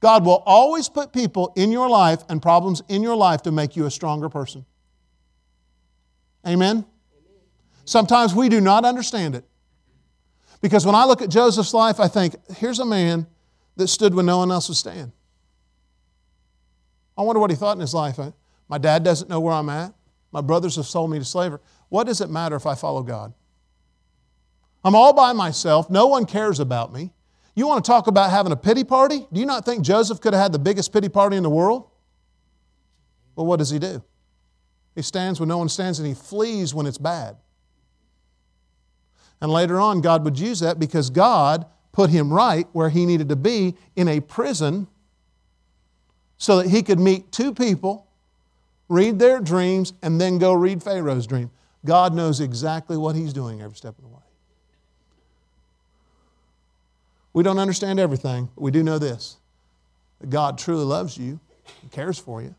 God 0.00 0.24
will 0.24 0.42
always 0.46 0.88
put 0.88 1.12
people 1.12 1.52
in 1.56 1.72
your 1.72 1.88
life 1.88 2.22
and 2.28 2.40
problems 2.40 2.82
in 2.88 3.02
your 3.02 3.16
life 3.16 3.42
to 3.42 3.52
make 3.52 3.76
you 3.76 3.86
a 3.86 3.90
stronger 3.90 4.28
person. 4.28 4.64
Amen? 6.46 6.86
Sometimes 7.84 8.34
we 8.34 8.48
do 8.48 8.60
not 8.60 8.84
understand 8.84 9.34
it. 9.34 9.44
Because 10.62 10.86
when 10.86 10.94
I 10.94 11.04
look 11.04 11.22
at 11.22 11.30
Joseph's 11.30 11.74
life, 11.74 12.00
I 12.00 12.08
think, 12.08 12.36
here's 12.56 12.78
a 12.78 12.84
man 12.84 13.26
that 13.76 13.88
stood 13.88 14.14
when 14.14 14.26
no 14.26 14.38
one 14.38 14.50
else 14.50 14.68
would 14.68 14.76
stand. 14.76 15.12
I 17.16 17.22
wonder 17.22 17.40
what 17.40 17.50
he 17.50 17.56
thought 17.56 17.76
in 17.76 17.80
his 17.80 17.94
life. 17.94 18.18
My 18.68 18.78
dad 18.78 19.02
doesn't 19.02 19.28
know 19.28 19.40
where 19.40 19.54
I'm 19.54 19.68
at. 19.68 19.92
My 20.32 20.40
brothers 20.40 20.76
have 20.76 20.86
sold 20.86 21.10
me 21.10 21.18
to 21.18 21.24
slavery. 21.24 21.58
What 21.88 22.06
does 22.06 22.20
it 22.20 22.30
matter 22.30 22.56
if 22.56 22.66
I 22.66 22.74
follow 22.74 23.02
God? 23.02 23.34
I'm 24.84 24.94
all 24.94 25.12
by 25.12 25.32
myself. 25.32 25.90
No 25.90 26.06
one 26.06 26.24
cares 26.24 26.60
about 26.60 26.92
me. 26.92 27.12
You 27.54 27.66
want 27.66 27.84
to 27.84 27.88
talk 27.90 28.06
about 28.06 28.30
having 28.30 28.52
a 28.52 28.56
pity 28.56 28.84
party? 28.84 29.26
Do 29.32 29.40
you 29.40 29.46
not 29.46 29.64
think 29.64 29.84
Joseph 29.84 30.20
could 30.20 30.32
have 30.32 30.42
had 30.42 30.52
the 30.52 30.58
biggest 30.58 30.92
pity 30.92 31.08
party 31.08 31.36
in 31.36 31.42
the 31.42 31.50
world? 31.50 31.88
Well, 33.36 33.46
what 33.46 33.58
does 33.58 33.70
he 33.70 33.78
do? 33.78 34.02
He 34.94 35.02
stands 35.02 35.40
when 35.40 35.48
no 35.48 35.58
one 35.58 35.68
stands 35.68 35.98
and 35.98 36.08
he 36.08 36.14
flees 36.14 36.74
when 36.74 36.86
it's 36.86 36.98
bad. 36.98 37.36
And 39.40 39.50
later 39.50 39.80
on, 39.80 40.00
God 40.00 40.24
would 40.24 40.38
use 40.38 40.60
that 40.60 40.78
because 40.78 41.10
God 41.10 41.66
put 41.92 42.10
him 42.10 42.32
right 42.32 42.66
where 42.72 42.90
he 42.90 43.06
needed 43.06 43.28
to 43.30 43.36
be 43.36 43.76
in 43.96 44.08
a 44.08 44.20
prison 44.20 44.86
so 46.36 46.58
that 46.58 46.68
he 46.68 46.82
could 46.82 46.98
meet 46.98 47.32
two 47.32 47.52
people, 47.52 48.06
read 48.88 49.18
their 49.18 49.40
dreams, 49.40 49.92
and 50.02 50.20
then 50.20 50.38
go 50.38 50.52
read 50.52 50.82
Pharaoh's 50.82 51.26
dream. 51.26 51.50
God 51.84 52.14
knows 52.14 52.40
exactly 52.40 52.96
what 52.96 53.16
he's 53.16 53.32
doing 53.32 53.60
every 53.60 53.76
step 53.76 53.96
of 53.98 54.04
the 54.04 54.08
way. 54.08 54.22
We 57.32 57.42
don't 57.42 57.58
understand 57.58 58.00
everything, 58.00 58.48
we 58.56 58.70
do 58.70 58.82
know 58.82 58.98
this 58.98 59.36
God 60.28 60.58
truly 60.58 60.84
loves 60.84 61.16
you 61.16 61.40
and 61.82 61.90
cares 61.90 62.18
for 62.18 62.42
you. 62.42 62.54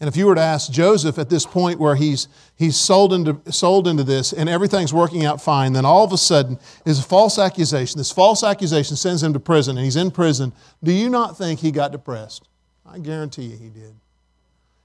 And 0.00 0.08
if 0.08 0.16
you 0.16 0.26
were 0.26 0.34
to 0.34 0.40
ask 0.40 0.70
Joseph 0.70 1.18
at 1.18 1.30
this 1.30 1.46
point 1.46 1.78
where 1.78 1.94
he's, 1.94 2.28
he's 2.56 2.76
sold, 2.76 3.12
into, 3.12 3.40
sold 3.50 3.86
into 3.86 4.02
this 4.02 4.32
and 4.32 4.48
everything's 4.48 4.92
working 4.92 5.24
out 5.24 5.40
fine, 5.40 5.72
then 5.72 5.84
all 5.84 6.04
of 6.04 6.12
a 6.12 6.18
sudden 6.18 6.58
is 6.84 6.98
a 6.98 7.02
false 7.02 7.38
accusation. 7.38 7.96
This 7.96 8.10
false 8.10 8.42
accusation 8.42 8.96
sends 8.96 9.22
him 9.22 9.32
to 9.32 9.40
prison 9.40 9.78
and 9.78 9.84
he's 9.84 9.96
in 9.96 10.10
prison. 10.10 10.52
Do 10.82 10.92
you 10.92 11.08
not 11.08 11.38
think 11.38 11.60
he 11.60 11.70
got 11.70 11.92
depressed? 11.92 12.48
I 12.84 12.98
guarantee 12.98 13.44
you 13.44 13.56
he 13.56 13.68
did. 13.68 13.94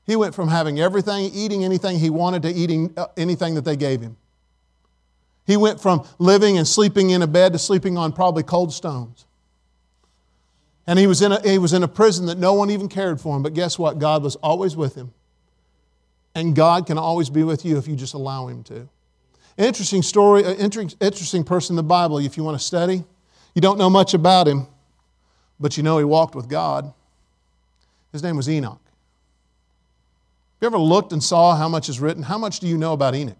He 0.05 0.15
went 0.15 0.33
from 0.33 0.47
having 0.47 0.79
everything, 0.79 1.31
eating 1.33 1.65
anything 1.65 1.99
he 1.99 2.09
wanted, 2.09 2.43
to 2.43 2.49
eating 2.49 2.93
uh, 2.95 3.07
anything 3.17 3.55
that 3.55 3.65
they 3.65 3.75
gave 3.75 4.01
him. 4.01 4.15
He 5.49 5.57
went 5.57 5.81
from 5.81 6.05
living 6.19 6.59
and 6.59 6.67
sleeping 6.67 7.09
in 7.09 7.23
a 7.23 7.27
bed 7.27 7.53
to 7.53 7.59
sleeping 7.59 7.97
on 7.97 8.13
probably 8.13 8.43
cold 8.43 8.71
stones. 8.71 9.25
And 10.85 10.99
he 10.99 11.07
was, 11.07 11.23
in 11.23 11.31
a, 11.31 11.41
he 11.41 11.57
was 11.57 11.73
in 11.73 11.81
a 11.81 11.87
prison 11.87 12.27
that 12.27 12.37
no 12.37 12.53
one 12.53 12.69
even 12.69 12.87
cared 12.87 13.19
for 13.19 13.35
him. 13.35 13.41
But 13.41 13.55
guess 13.55 13.79
what? 13.79 13.97
God 13.97 14.21
was 14.21 14.35
always 14.35 14.75
with 14.75 14.93
him. 14.93 15.11
And 16.35 16.55
God 16.55 16.85
can 16.85 16.99
always 16.99 17.31
be 17.31 17.41
with 17.41 17.65
you 17.65 17.79
if 17.79 17.87
you 17.87 17.95
just 17.95 18.13
allow 18.13 18.45
him 18.45 18.63
to. 18.65 18.87
Interesting 19.57 20.03
story, 20.03 20.45
uh, 20.45 20.53
interesting 20.53 21.43
person 21.43 21.73
in 21.73 21.77
the 21.77 21.83
Bible 21.83 22.19
if 22.19 22.37
you 22.37 22.43
want 22.43 22.59
to 22.59 22.63
study. 22.63 23.03
You 23.55 23.61
don't 23.61 23.79
know 23.79 23.89
much 23.89 24.13
about 24.13 24.47
him, 24.47 24.67
but 25.59 25.77
you 25.77 25.81
know 25.81 25.97
he 25.97 26.03
walked 26.03 26.35
with 26.35 26.47
God. 26.47 26.93
His 28.11 28.21
name 28.21 28.37
was 28.37 28.47
Enoch. 28.47 28.81
Have 28.83 30.61
you 30.61 30.67
ever 30.67 30.77
looked 30.77 31.11
and 31.11 31.23
saw 31.23 31.55
how 31.55 31.67
much 31.67 31.89
is 31.89 31.99
written? 31.99 32.21
How 32.21 32.37
much 32.37 32.59
do 32.59 32.67
you 32.67 32.77
know 32.77 32.93
about 32.93 33.15
Enoch? 33.15 33.39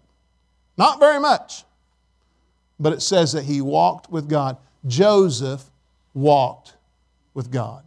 Not 0.76 0.98
very 0.98 1.20
much 1.20 1.62
but 2.80 2.94
it 2.94 3.02
says 3.02 3.32
that 3.32 3.44
he 3.44 3.60
walked 3.60 4.10
with 4.10 4.28
God. 4.28 4.56
Joseph 4.86 5.70
walked 6.14 6.74
with 7.34 7.50
God. 7.50 7.84